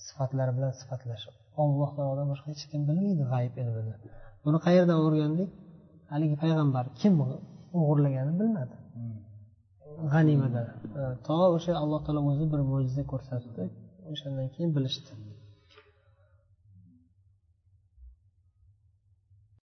sifatlari 0.05 0.51
bilan 0.57 0.71
sifatlash 0.79 1.25
alloh 1.63 1.89
taolodan 1.97 2.27
boshqa 2.31 2.47
hech 2.53 2.63
kim 2.71 2.81
bilmaydi 2.89 3.23
g'ayb 3.33 3.53
ilmini. 3.61 3.95
Buni 4.45 4.57
qayerdan 4.65 4.97
o'rgandik? 5.05 5.49
Haligi 6.13 6.35
payg'ambar 6.43 6.85
kim 7.01 7.13
o'g'irlaganini 7.79 8.35
bilmadi. 8.41 8.75
G'animadan. 10.13 10.67
To 11.27 11.38
o'sha 11.57 11.73
alloh 11.83 11.99
taolo 12.05 12.21
o'zi 12.31 12.45
bir 12.53 12.61
mo'jiza 12.71 13.03
ko'rsatdi. 13.11 13.63
O'shandan 14.11 14.47
keyin 14.55 14.71
bilishdi. 14.77 15.11